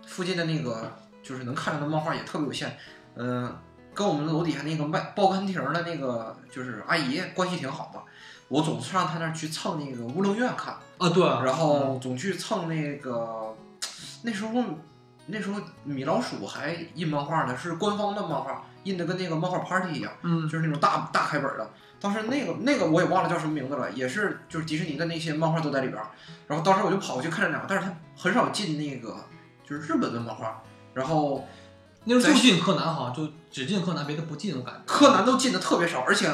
[0.06, 0.92] 附近的那个
[1.24, 2.78] 就是能看到的漫画也特别有限，
[3.16, 3.58] 嗯、
[3.94, 8.00] 跟我们楼底下那个卖报刊亭的那个就是阿姨关系挺好的，
[8.50, 13.56] 我总是上她那儿去蹭那个乌龙院看，啊，对，然后总去蹭那个
[14.24, 14.64] 那时候
[15.26, 20.12] 那时候米老鼠还印漫画呢，是官方的漫画，印的跟那个漫画 party 一样。
[20.22, 21.70] 嗯，就是那种大大开本的。
[22.00, 26.08] 当时那个那个我也忘了叫什么名字了，也是就是迪士尼的那些漫画都在里边儿。
[26.48, 29.16] 然后当时我就跑过去看这两个，但是他很少进那个
[29.68, 30.62] 就是日本的漫画。
[30.94, 31.48] 然后
[32.06, 34.82] 那时候就进柯南，好像就只进柯南，别的不进，我感觉。
[34.86, 36.32] 柯南都进的特别少，而且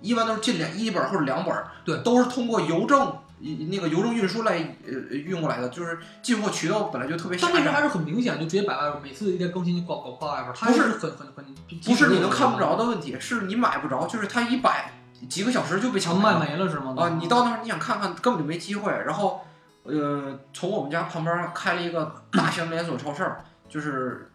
[0.00, 4.54] 一般都是进两一本或者两本儿，对都是通过邮政一那个邮政运输来
[4.84, 7.52] 呃运过来的，就是进货渠道本来就特别狭窄。
[7.54, 11.44] 但那边还是很明显，就直接摆外边，每次一天更新就挂挂挂外边，它不是很很很
[11.84, 14.92] 不是你能看不着的问题，是你买不着，就是它一摆
[15.28, 16.94] 几个小时就被抢卖没了是吗？
[16.98, 18.92] 啊，你到那儿你想看看，根本就没机会。
[18.92, 19.44] 然后，
[19.84, 24.30] 呃，从我们家旁边开了一个大型连锁超市儿，就是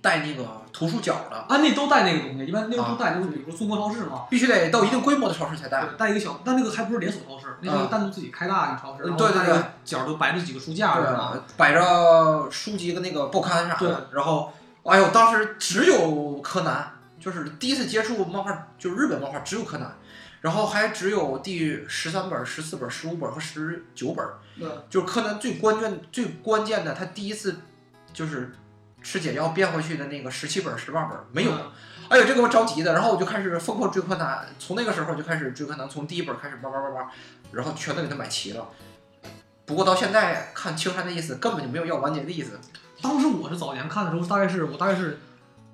[0.00, 5.84] 带那个图书角的，啊，那都带那个东西，一般那都带，就是比如说中国超市嘛，必须得到一定规模的超市才带。
[5.96, 10.98] 带一个小，但那个还不是连锁超市，那是啊单独自己开大的超市，然后对对对那个角都摆着几个书架
[11.56, 14.08] 摆着书籍跟那个报刊啥的。
[14.12, 14.52] 然后，
[14.84, 16.91] 哎呦，当时只有柯南，
[17.22, 19.96] 就是第一次接触漫画，就是日本漫画只有柯南，
[20.40, 24.26] 然后还只有第十三本、十四本、十五本和十九本。
[24.58, 27.56] 对，就是柯南最关键最关键的，他第一次
[28.12, 28.52] 就是
[29.02, 31.52] 吃解药变回去的那个十七本、十八本没有。
[31.52, 31.70] 嗯
[32.08, 37.10] 哎呦，这给我着急的，然后我就开始疯狂追柯南，从那个时候就开始追柯南，从第一本开始叭叭叭叭，
[37.52, 38.68] 然后全都给他买齐了。
[39.64, 42.60] 不过到现在看青山的意思，根本就没有要完结的意思。
[43.00, 45.18] 当时我是早年看的时候，大概是我大概是，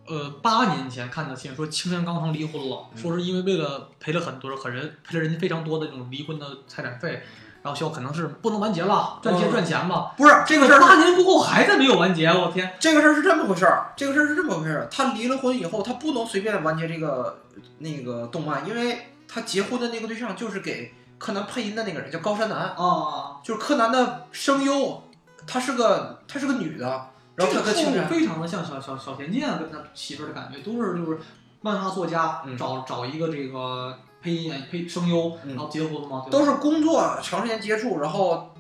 [0.08, 7.22] 呃，八年前看的新闻，说青山刚昌离婚了，嗯说是因为为了赔了很多很人赔了人家非常多的这种离婚的财产费，
[7.62, 10.14] 然后需要可能是不能完结了，赚钱嗯赚钱吧。
[10.16, 12.72] 不是这个事儿，八年过后还在没有完结，我天！
[12.80, 14.88] 这个事儿是这么回事儿，这个事儿是这么回事儿。
[14.90, 17.40] 他离了婚以后，他不能随便完结这个
[17.78, 22.58] 那个动漫，因为他结婚的那个对象就是给柯南配音的那个人，叫高山南。
[22.58, 25.02] 啊，就是柯南的声优，
[25.46, 31.18] 她是个她是个女的，然后她这个套路跟青山，非常的像小小小田健跟他媳妇儿的感觉，都是就是
[31.60, 38.52] 漫画作家、嗯找找一个这个配音演配声优，嗯然后结婚嘛，对吧都是工作长时间接触，然后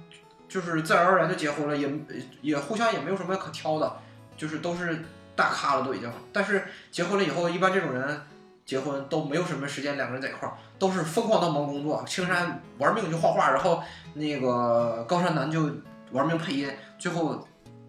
[0.48, 1.90] 就是自然而然就结婚了，也
[2.40, 3.96] 也互相也没有什么可挑的，
[4.36, 5.04] 就是都是
[5.34, 6.10] 大咖了都已经。
[6.32, 8.20] 但是结婚了以后，一般这种人
[8.64, 12.04] 结婚都没有什么时间两个人在一块儿，都是疯狂的忙工作。
[12.06, 13.82] 青山玩命就画画，然后
[14.14, 15.68] 那个高山南就
[16.12, 17.46] 玩命配音，最后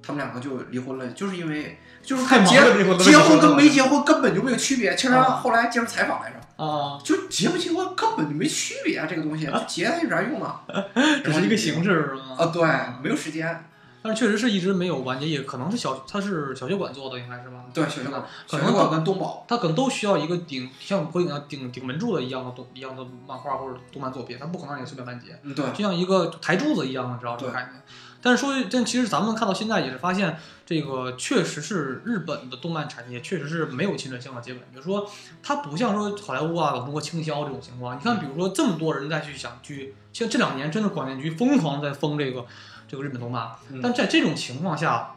[0.09, 4.95] 他们两个就离婚了，就是因为就是太忙结了离婚了结婚跟没结婚根本就没有区别。
[4.95, 6.35] 青山啊后来接受采访来着。
[6.63, 10.63] 啊，就结不结婚根本就没区别啊，这个东西，就 结它有啥用啊？
[11.23, 12.35] 只是一个形式是吗？
[12.39, 12.63] 啊，对，
[13.03, 13.65] 没有时间。
[14.01, 17.63] 但是确实是一直没有完结，也可能是小，他是小学馆做的，应该是吧？
[17.73, 27.81] 对，小学馆、小学馆跟东宝，他可能都需要一个顶像火影啊顶顶门柱的一样的动一样的漫画或者动漫作品，他不可能让你随便完结，嗯，对，就像一个台柱子一样的，知道这概念。
[28.21, 34.61] 但是说，但其实咱们看到现在也是发现，这个确实是日本的动漫产业确实是没有侵略性的基本。
[34.73, 35.09] 就是说，
[35.41, 37.95] 它不像说好莱坞啊往中国倾销这种情况。
[37.95, 42.45] 你看，比如说这么多人再去想去，像这两年真的广电局疯狂在封这个
[42.87, 45.15] 这个日本动漫，嗯但在这种情况下，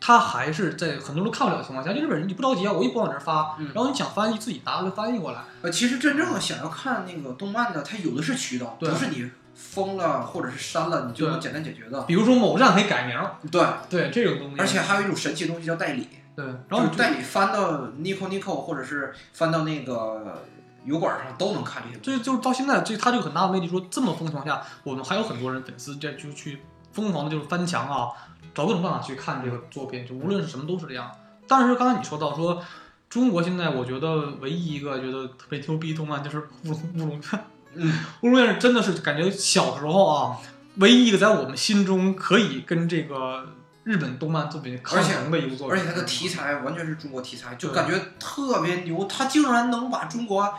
[0.00, 5.44] 他还是在很多人都看不了的情况下，就日本人你不着急啊，我一不往这儿发，嗯然后你想翻译自己拿就翻译过来。
[5.62, 12.02] 呃，其实真正想要看那个动漫的，它有的是渠道，对不是你封了或者是删了，你就能简单解决的。
[12.02, 20.42] 比如说某站可以改名儿，对，对这种东西，而且还有一种神奇的东西叫代理，对，然后你代理翻到 Nico Nico 或者是翻到那个
[20.84, 22.00] 油管上都能看这些。
[22.02, 26.60] 这就是到现在，这他这个很大的魅力，说这么疯情况下，我们还有很多人粉丝在就去
[26.92, 28.08] 疯狂的就是翻墙啊，
[28.54, 31.10] 找各种办法去看这个作品，就无论是什么都是这样。
[31.46, 32.62] 但是刚才你说到说，
[33.08, 37.20] 中国现在我觉得唯一一个觉得特别牛逼动漫就是乌龙乌龙院，
[37.76, 40.38] 嗯，乌龙院真的是感觉小时候啊，
[40.76, 43.46] 唯一一个在我们心中可以跟这个
[43.84, 49.04] 日本动漫作品抗衡的一部作品，而且它的题材完全是中国题材，就感觉特别牛。
[49.06, 50.54] 它竟然能把中国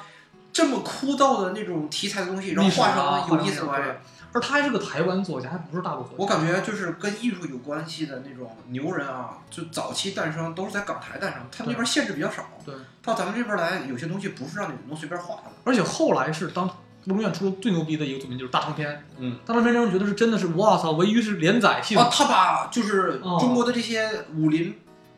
[0.54, 4.02] 这么枯燥的那种题材的东西，然后画成有意思的玩意儿。
[4.32, 6.16] 而他还是个台湾作家，还不是大陆作家。
[6.18, 12.46] 我感觉就是跟艺术有关系的那种牛人啊，就早期诞生都是在港台诞生，他们那边限制比较少。
[12.66, 15.44] 对，到咱们这边来，有些东西不是让你能随便画的。
[15.64, 16.70] 而且后来是当
[17.06, 24.76] 龙院出最牛逼的一个作品就是大长篇，嗯，大长篇让人觉得是真的是哇操，唯一是连载性，啊，他把就是哦中国的这些武林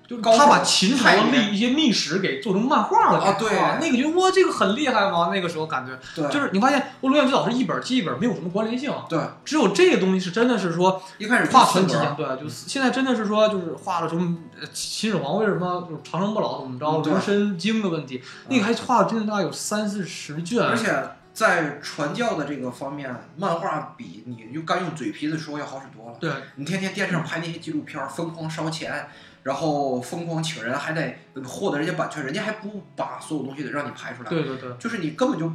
[0.08, 5.32] 就高手他把秦朝太厉害历一些秘史给做成漫画了啊对哇那个觉得哇这个很厉害吗？
[5.34, 21.04] 那个时候感觉对，就是你发现龙院最早是一本接一本，没有什么关联性，对，只有这个东西是真的是说一开始画传奇，对，就是现在真的是说就是画了什么呃秦始皇为什么就是长生不老怎么着，人参经的问题，那个还画了真的大概有三四十卷，而且
[21.38, 26.18] 在传教的这个方面，漫画比你就干用嘴皮子说要好使多了。
[26.20, 29.08] 对你天天电视上拍那些纪录片儿，疯狂烧钱，
[29.44, 34.30] 然后疯狂请人，还得获得人家版权，人家还不把所有东西得让你拍出来。
[34.32, 34.76] 对对对。
[34.80, 35.54] 就是你根本就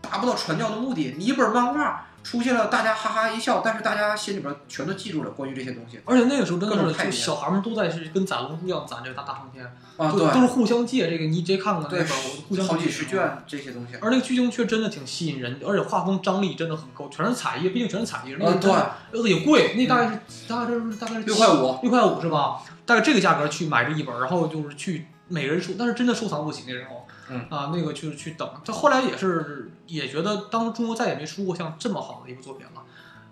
[0.00, 1.14] 达不到传教的目的。
[1.18, 9.64] 你一本漫画出现了，大家哈哈一笑，但是大家心里边全都记住了关于这些东西而且那个时候真的是，就小孩们都在是跟攒龙珠一样攒这个大大长篇，
[9.96, 13.96] 啊，对都是互相借这个，你直接看看那对个，我互相好几十卷这些东西。
[14.00, 22.60] 而那个剧情却真的挺吸引人，而且画风张力真的很够，全是彩页，毕竟全是彩页，那对，也贵，那大概是大概是大概是六块五，六块五是吧？
[22.84, 26.95] 大概这个价格去买这一本，然后就是去每人收，但是真的收藏不起那时候，
[27.28, 27.46] 嗯。
[27.50, 32.82] 啊，那个去去等，他后来也是也觉得，当中国再也没出过像这么好的一部作品了，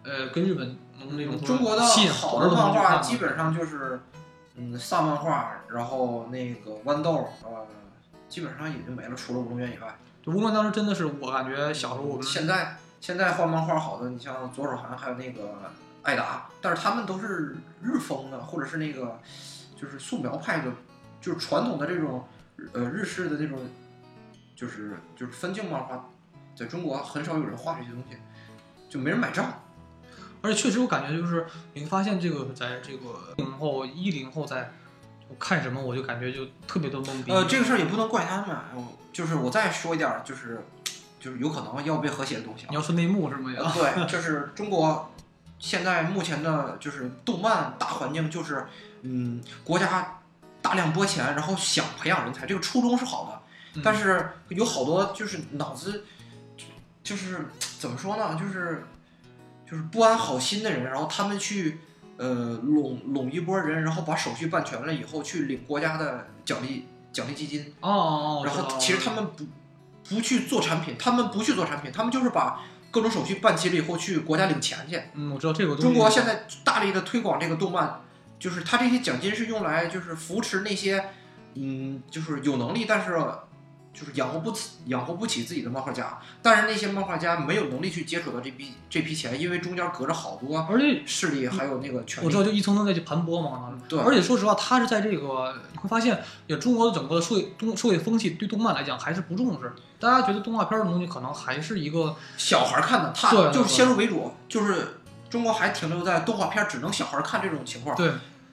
[0.03, 1.83] 呃，跟日本能那种中国的
[2.13, 4.01] 好的漫画基本本上就是，
[4.57, 7.67] 嗯，萨漫画，然后那个豌豆，呃，
[8.29, 9.97] 基本上也就没了，除了乌龙院以外。
[10.23, 15.43] 就无论当时真的是我感觉小时候我们现在现在画漫画好的，你像左手寒还有那个
[16.03, 19.21] 艾达，但是他们都是日风的，或者是那个
[19.77, 20.73] 就是素描派的，
[21.21, 22.25] 就是传统的这种
[22.73, 23.59] 呃日式的那种，
[24.55, 26.09] 就是就是分镜漫画，
[26.55, 28.17] 在中国很少有人画这些东西，
[28.89, 29.61] 就没人买账。
[30.43, 34.73] 而且确实我感觉就是你会发现这个在这个零后一零后在
[35.29, 37.33] 我看什么我就感觉就特别的懵逼。
[37.33, 40.63] 呃，这个事儿也不能怪他们，嗯就是我再说一点儿，就是
[41.19, 42.75] 就是有可能要被和谐的东西啊你。
[42.77, 43.51] 要说内幕是吗？
[43.57, 45.11] 呃对，就是中国
[45.59, 48.67] 现在目前的就是动漫大环境，就是
[49.01, 50.21] 嗯，国家
[50.61, 53.34] 大量拨钱，然后想培养人才，这个初衷是好的，嗯
[53.83, 56.05] 但是有好多就是脑子
[57.03, 57.47] 就是
[57.79, 58.85] 怎么说呢，就是
[59.71, 61.81] 就是不安好心的人，然后他们去
[62.17, 67.75] 呃拢拢一波人，然后把手续办全了以后，去领国家的奖励奖励基金。
[67.81, 69.45] 哦哦哦，然后其实他们不
[70.09, 75.03] 不去做产品，他们不去做产品，他们就是把各种手续办齐了以后去国家领钱去。
[75.15, 78.01] 嗯，我知道这个东中国现在大力的推广这个动漫，
[78.39, 81.05] 就是他这些奖金是用来就是扶持那些
[81.55, 83.19] 嗯就是有能力但是
[83.95, 92.27] 就是养活不起养活不起自己的漫画家，但是那些漫画家没有能力去接触到这批这批钱，因为中间隔着好多而且势力还有那个权力。
[92.27, 93.73] 我知道，就一层层再去盘剥嘛。
[93.89, 99.73] 对，而且说实话，他是在这个你会发现，也中国的整个的社会动社会风气对动漫来讲还是不重视。
[100.01, 104.99] 大家觉得动画片儿的东西可能还是一个小孩儿看的，他对就是先入为主，就是
[105.31, 107.97] 中国还停留在动画片儿只能小孩儿看这种情况。
[107.97, 108.11] 对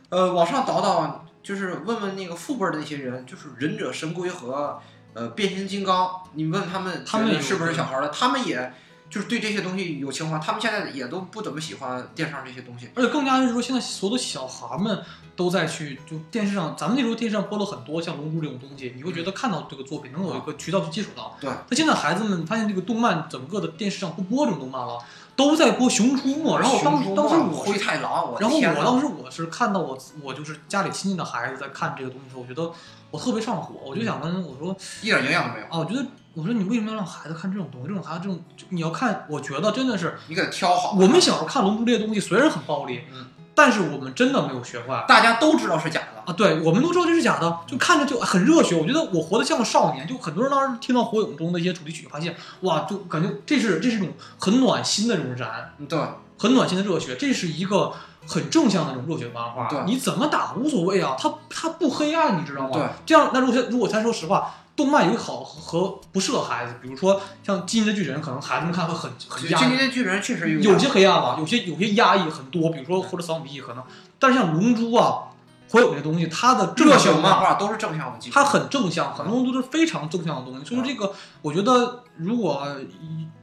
[0.09, 4.77] 呃，往上倒倒，就是问问那个父辈儿的那些人，就是忍者神龟和
[5.13, 8.73] 呃变形金刚，你问他们他们是不是小孩儿的，他们也
[9.09, 12.89] 就是对这些东西有情怀，他们现在也都不怎么喜欢电视上这些东西。
[12.95, 15.03] 而且更加是说，现在所有的小孩们
[15.35, 21.35] 都在去就电视上，咱们那时候电视上播了很多像《龙珠》这种东西，你会觉得看到这个作品能有一个渠道去接触到。
[21.41, 24.97] 对，那现在孩子们发现这个动漫整个的电视上不播这种动漫了，
[25.35, 32.71] 都在播《熊出没》，然后当时当时我灰太狼，我然后我当时我是看到我我就是家里亲戚的孩子在看这个东西的时候，我觉得
[33.09, 37.87] 我特别上火，我就想跟我说一点营养都没有，啊，我觉得我说你为什么要让孩子看这种东西？
[37.87, 40.91] 这种孩子这种你要看，我觉得真的是你给他挑好。
[40.91, 45.05] 我们小时候看《龙珠》这些东西虽然很暴力，嗯，但是我们真的没有学坏。
[45.07, 48.75] 大家都知道是假的，啊，对，我们都知道这是假的，就看着就很热血。
[48.75, 55.99] 我觉得我活得像个少年，就很多人当时听到《火影》中的一些主题曲，发现哇，就感觉这是这是一种很暖心的这种燃，嗯对，
[56.37, 57.91] 很暖心的热血，这是一个
[58.25, 59.67] 很正向的那种热血漫画。
[59.67, 62.69] 对你怎么打无所谓啊，它它不黑暗，你知道吗？
[62.73, 69.77] 对，这样那如果如果咱说实话，动漫有好和不适合孩子，比如说像《进击的巨人》，可能孩子们看会很很压抑进击。
[69.77, 73.83] 的巨人确实有有些黑暗吧，有些有些压抑很多，比如说或者扫笔可能，
[74.17, 75.27] 但是像龙珠啊、
[75.69, 80.65] 火影这东西，它的正热血向漫画都是正向的，它很正向，很多东西都是非常正向的东西。
[80.65, 82.65] 所以说这个，我觉得如果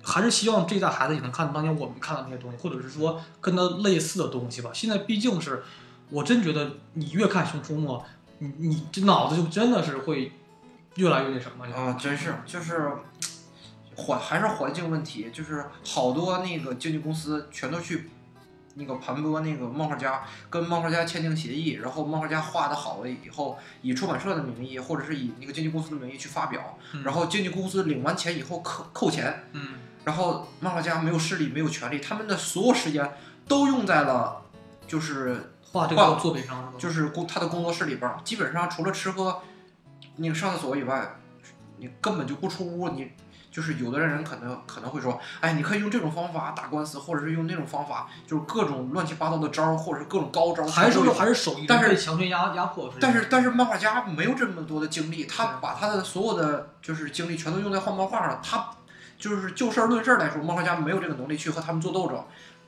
[0.03, 4.71] 还是希望这一代孩子也能看到当年我们看到那些东西，或者是说跟他类似的东西吧。
[4.73, 5.63] 现在毕竟是，
[6.11, 7.99] 我真觉得你越看《熊出没》，
[8.39, 10.33] 你你这脑子就真的是会
[10.99, 11.75] 越来越那什么了。
[11.75, 12.91] 啊，真是就是
[13.97, 18.11] 环还是环境问题，就是好多那个经纪公司全都去
[18.75, 29.75] 那个盘剥那个漫画家，跟漫画家签订协议，然后漫画家画的好了以后，以出版社的名义或者是以那个经纪公司的名义去发表，嗯然后经纪公司领完钱以后扣扣钱，嗯，
[30.05, 33.13] 然后漫画家没有势力没有权利，他们的所有时间
[33.49, 34.43] 都用在了
[34.87, 36.73] 就是画这个作品上是吧？
[36.79, 39.43] 就是工他的工作室里边儿，基本上除了吃喝，
[40.19, 41.17] 那个上厕所以外，
[41.79, 42.91] 你根本就不出屋。
[42.91, 43.11] 你
[43.51, 50.69] 就是有的人可能可能会说，哎，你可以用这种方法打官司，或者是用那种方法，就是各种乱七八糟的招儿，或者是各种高招儿。
[50.69, 52.93] 还是还是手艺但是强权压压迫？
[53.01, 58.71] 但是但是漫画家没有这么多的精力，他把他的所有的就是精力全都用在画漫画上，他
[59.19, 62.23] 就是就事儿论事儿来说，漫画家没有这个能力去和他们做斗争，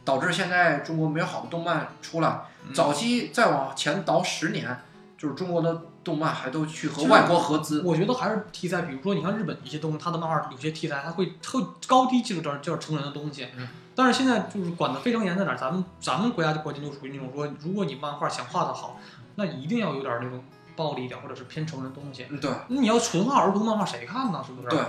[0.05, 2.29] 导致现在中国没有好的动漫出来。
[2.67, 4.83] 嗯早期再往前倒十年，
[5.17, 7.83] 就是中国的动漫还都去和外国合资。
[7.83, 13.47] 我觉得还是题材，比如说你看日本一些东西，它的漫画有些题材，它会特高低技术点儿这儿成人的东西。
[13.57, 15.57] 嗯但是现在就是管得非常严在哪儿？
[15.57, 18.99] 咱们咱们国家的国情就属于那种说，如果你漫画想画得好，
[19.35, 20.43] 那一定要有点儿那种
[20.75, 22.25] 暴力一点，或者是偏成人的东西。
[22.31, 24.43] 嗯，对你要纯画儿童漫画谁看呢？
[24.47, 24.69] 是不是？
[24.69, 24.81] 对。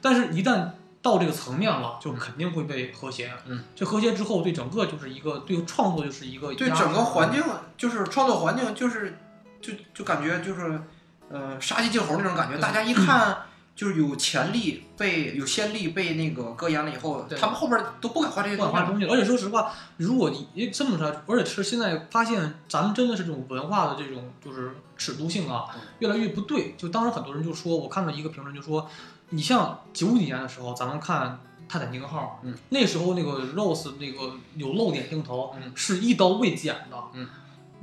[0.00, 0.68] 但是，一旦
[1.02, 3.32] 到这个层面了，就肯定会被和谐。
[3.46, 3.64] 嗯。
[3.74, 7.42] 这和谐之后，对整个就是一个对创作就是一个对整个环境
[7.76, 9.18] 就是创作环境就是
[9.60, 10.80] 就就感觉就是
[11.28, 13.44] 呃杀鸡儆猴那种感觉，大家一看。
[13.76, 18.72] 就是有潜力被有先例被那个割烟了以后，他们后边都不敢画这些东西了。
[18.72, 19.12] 不敢画东西了。
[19.14, 26.74] 而且说实话，如果你你这么说，而且是现在发现咱们真的是这种文化的这种就是尺度性啊嗯，越来越不对。
[26.76, 28.86] 就当时很多人就说，我看到一个评论就说，
[29.30, 31.40] 你像九几年的时候，咱们看。
[31.66, 37.28] 泰坦尼克号，嗯，那时候那个 Rose 那个有露点镜头，嗯是一刀未剪的，嗯，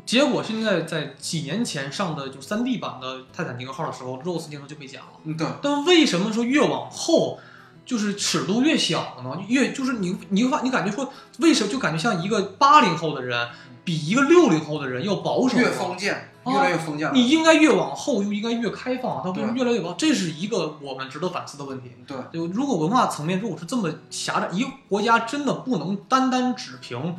[0.05, 5.07] 结果现在在几年前上的就三 D 版的泰坦尼克号的时候，Rose 镜头就被剪了。
[5.25, 7.39] 嗯，对，但为什么说越往后，
[7.85, 9.41] 就是尺度越小了呢？
[9.47, 13.49] 越就是你你会发你感觉说，为什么就感觉像一个八零后的人
[13.83, 15.57] 比一个六零后的人要保守？
[15.57, 17.13] 越封建，啊越来越封建了。
[17.13, 19.93] 你应该越往后就应该越开放，它为什么越来越保？
[19.93, 21.91] 这是一个我们值得反思的问题。
[22.05, 27.17] 对，就如果文化层面如果是这么狭窄，一个国家真的不能单单只凭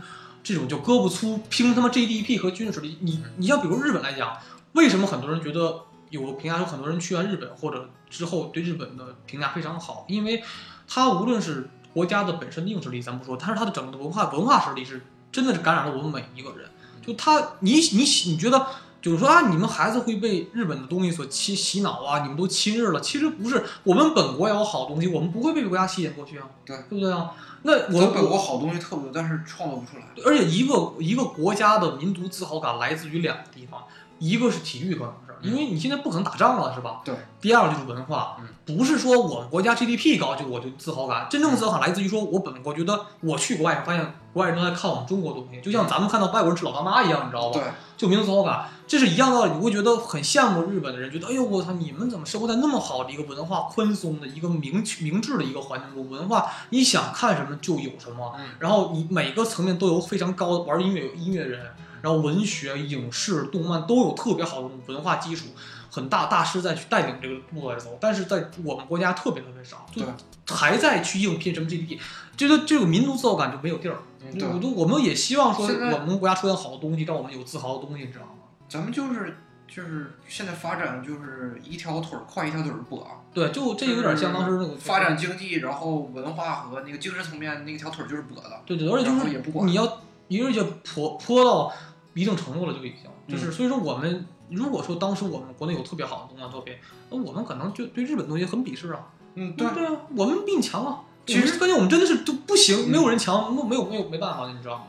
[0.48, 2.96] 这种就胳膊粗，拼他妈 GDP 和军事力。
[3.02, 4.34] 你你像比如日本来讲，
[4.72, 10.06] 为什么很多人觉得有个评价有很多人去完日本或者之后对日本的评价非常好？
[10.08, 10.42] 因为
[10.88, 16.70] 它无论是国家的本身的硬实力咱不说，但是它的整个的文化文化实力是真的是感染了我们每一个人。
[17.06, 18.66] 就他你你你觉得？
[19.08, 23.00] 就是说啊，你们孩子会被日本的东西所欺洗脑啊，你们都亲日了。
[23.00, 27.32] 其实不是，我们本国也有好东西，我们不会被国家吸引过去啊，对对不对啊？
[27.62, 30.04] 那我们本国好东西特别多，但是创作不出来。
[30.24, 33.82] 而且一个一个国家的民族自豪感来自于两个地方，
[34.18, 37.00] 一个是体育，可能是因为你现在不可能打仗了，是吧？
[37.04, 37.14] 对。
[37.40, 47.60] 第二个就是文化，嗯不是说我们国家 GDP 高就我就自豪感，真正的自豪感来自于说我本国觉得我去国外发现国外人都在看我们中国东西，就像咱们看到外国人吃老干妈一样，你知道吧？
[47.60, 47.62] 对，
[47.96, 49.52] 就民族自豪感，这是一样道理。
[49.52, 56.10] 你会觉得很羡慕日本的人，觉得哎呦我操，你们怎么生活在那么好的一个文化宽松的一个明明智的一个环境中？
[56.10, 61.70] 文化你想看什么就有什么，嗯然后你每个层面都有非常高的玩音乐有音乐人，
[62.02, 65.46] 然后文学、影视、动漫都有特别好的文化基础，
[65.90, 67.98] 很大大师在去带领这个路来走。
[68.00, 70.10] 但是在我们国家特别特别少，就对
[70.56, 71.98] 还在去应聘什么 GDP，
[72.36, 73.96] 这个这个民族自豪感就没有地儿。
[74.20, 78.32] 嗯对我都我们也希望说我们国家出现好的东西，让我们有自豪的东西，你知道吗？
[78.68, 88.60] 咱们就是就是现在发展就是一条腿儿快一条腿儿跛，对，就这有点像当时那个发展经济，然后文化和那个精神层面那条腿儿就是跛的。
[88.66, 91.72] 对对，而且就是也不你要，而且泼泼到
[92.18, 96.74] 一定程度了就已经，嗯就是所以说我们如果说当时我们国内有特别好的动漫作品，
[97.10, 101.04] 那我们可能就对日本东西很鄙视啊，嗯，对对啊，我们比你强啊。
[101.26, 104.84] 其实关键我们真的是都不行，嗯没有人强，没有没有没办法，你知道吗？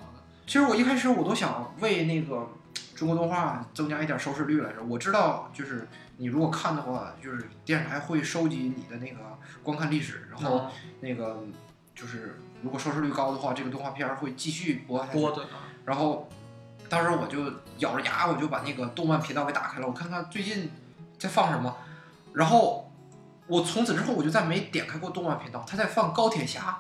[0.48, 2.48] 其实我一开始我都想为那个
[2.96, 4.82] 中国动画增加一点收视率来着。
[4.88, 9.20] 我知道，就是你如果看的话，就是电视台会收集你的那个
[9.62, 10.72] 观看历史，然后啊
[11.02, 11.44] 那个
[11.94, 15.20] 就是如果收视率高的话，这个动画片儿会继续播下去。
[15.20, 16.30] 多的啊，然后
[16.90, 17.40] 当时我就
[17.78, 20.72] 咬着牙，我就把那个动漫频道给打开了，我看看最近
[21.18, 21.76] 在放什么。
[22.34, 22.92] 然后
[23.48, 26.78] 我从此之后我就再没点开过动漫频道，他在放高铁侠。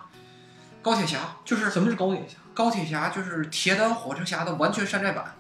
[0.81, 2.37] 高铁侠就是什么是高铁侠？
[2.53, 5.35] 高铁侠，就是铁胆火车侠的完全山寨版。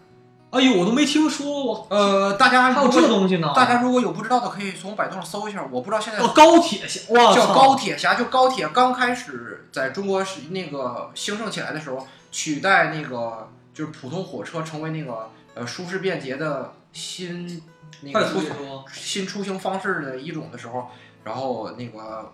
[0.51, 3.53] 哎呦，我都没听说过，呃，大家还有这东西呢？
[3.55, 5.63] 大家如果有不知道的，可以从百度上搜一下。
[5.71, 13.47] 我不知道现在哦，高铁侠，哇，叫高铁侠，就高铁刚开始在中国是那个兴盛起来的时候，取代那个
[13.79, 17.63] 就是普通火车成为那个呃舒适便捷的新
[18.01, 20.89] 那快个新出行方式的一种的时候，
[21.23, 22.29] 然后那个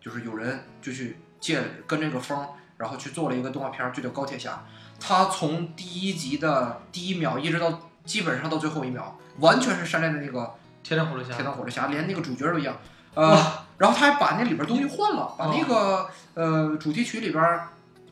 [0.00, 2.42] 就是有人就去借跟这个风，
[2.78, 4.64] 然后去做了一个动画片儿，就叫《高铁侠》。
[4.98, 12.74] 他从第一集的第一秒一直到基本上到最后一秒，完全是山寨的那个铁道火车侠铁胆火车侠，连那个主角都一样。
[13.12, 13.36] 呃，
[13.76, 17.68] 然后他还把那里边东西换了，把那个呃主题曲里边儿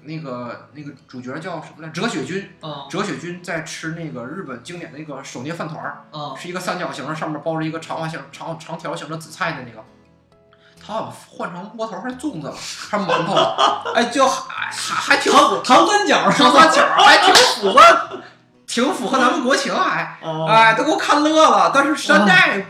[0.07, 1.89] 那个那个主角叫什么来？
[1.91, 9.85] 哲雪君，啊哲雪君在吃那个日本经典的那个手捏饭团儿，啊是一个三角形，上面包着一个长方形、长长条形的紫菜的那个。
[10.78, 13.93] 他好像换成窝头还是粽子了，还是馒头了？
[13.93, 18.23] 哎，就还还还挺糖糖三角糖三角，还挺符合，
[18.69, 21.73] 挺符合咱们国情，还哦哎，都给我看乐了。
[21.74, 22.65] 但是山寨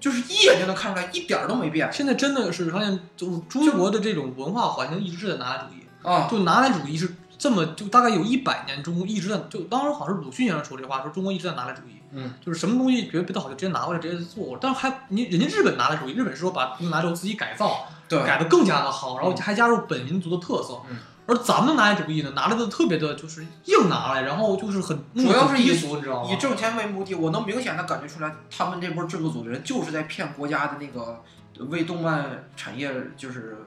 [0.00, 6.28] 就是一眼就能看出来，一点儿都没变现在真的是发现，就是中国的这种文化环境一直是在拿来主义，啊。
[6.30, 20.80] 就拿来主义是这么就大概有一百年，中国一直在就当时好像是鲁迅先生说这话，说中国一直在拿来主义，嗯，就是什么东西觉得别的好就直接拿过来直接做，但是还你人家日本拿来主义，日本是说把东西拿来之后自己改造，对，改的更加的好，然后还加入本民族的特色。
[20.90, 20.96] 嗯
[21.26, 26.28] 而咱们拿来主义呢，拿来的特别的就是硬拿来，然后就是很主要是以俗，你知道吗？
[26.28, 31.22] 以挣钱为目的，我能明显的感觉出来，他们这波制作组的人就是在骗国家的那个
[31.68, 33.58] 为动漫产业就是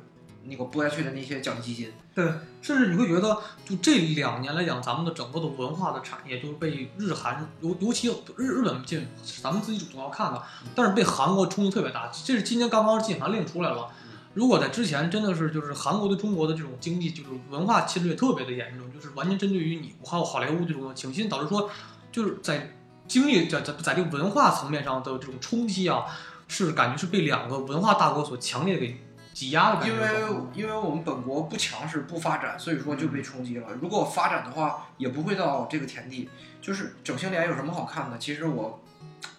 [0.45, 1.91] 那个拨下去的那些奖励基金。
[2.13, 2.25] 对，
[2.61, 9.07] 甚至你会觉得，就这两年来讲，咱们的整个的文化的产业就是被日韩，尤尤其日日本进，
[9.41, 10.41] 咱们自己主动要看的，
[10.75, 12.11] 但是被韩国冲击特别大。
[12.23, 13.89] 这是今年刚刚禁韩令出来了。
[14.35, 21.69] 如果在之前真的是就是韩国对中国的这种经济就是文化侵略特别的严重，就是完全针对于你还有好莱坞这种倾心，导致说
[22.11, 22.75] 就是在
[23.07, 26.05] 经济在在在这个文化层面上的这种冲击啊，
[26.47, 29.02] 是感觉是被两个文化大国所强烈给
[29.33, 29.93] 挤压的感觉。
[29.93, 33.67] 因为因为我们本国不强势不发展，所以说就被冲击了。
[33.81, 36.29] 如果发展的话，也不会到这个田地。
[36.61, 38.17] 就是整形脸有什么好看的？
[38.17, 38.81] 其实我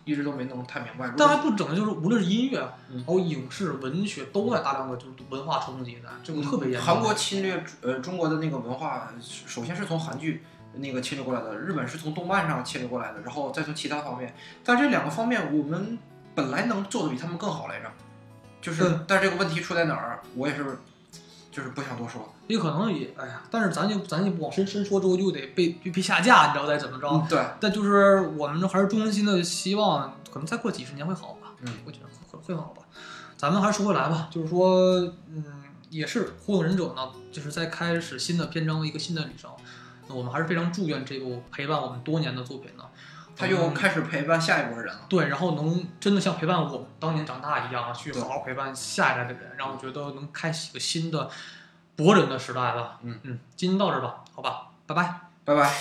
[0.05, 1.07] 一直都没弄太明白。
[1.07, 2.61] 如但果还不整的就是无论是音乐，
[2.91, 6.87] 嗯还有影视、文学，都在大量的就是文化冲击的，这个特别严重。
[6.87, 10.43] 韩国侵略呃中国的那个文化，首先是从韩剧
[10.75, 14.35] 那个侵略过来的，日本是从动漫上侵略过来的，然后再从其他方面。
[14.63, 15.99] 但这两个方面我们
[16.35, 17.91] 本来能做的比他们更好来着，
[18.65, 20.79] 就是，但是这个问题出在哪儿，我也是
[21.53, 22.33] 就是不想多说。
[22.47, 27.07] 也可能也，哎呀，但是咱就咱就不往深深说，之后就得被被被下架，你知道再怎么着。
[27.09, 31.53] 嗯，对，但就是我们还是衷心的希望，可能再过几十年会好吧。
[31.61, 32.83] 嗯，我觉得会会会好吧。
[33.37, 34.79] 咱们还是说回来吧，就是说，
[35.29, 35.45] 嗯，
[35.91, 39.51] 也是《火影忍者》呢，就是在开始新的篇章，一个新的旅程。
[40.09, 42.85] 我们还是非常祝愿这部陪伴我们多年的作品呢，
[43.37, 45.01] 他又开始陪伴下一波人了。
[45.09, 51.29] 对，然后能真的像陪伴我们当年长大一样，去好好陪伴下一代的人，让我觉得能开启一个新的
[51.97, 52.99] 博人的时代了。
[53.03, 55.21] 嗯嗯，今天到这儿吧，好吧，拜拜。
[55.45, 55.73] 拜拜。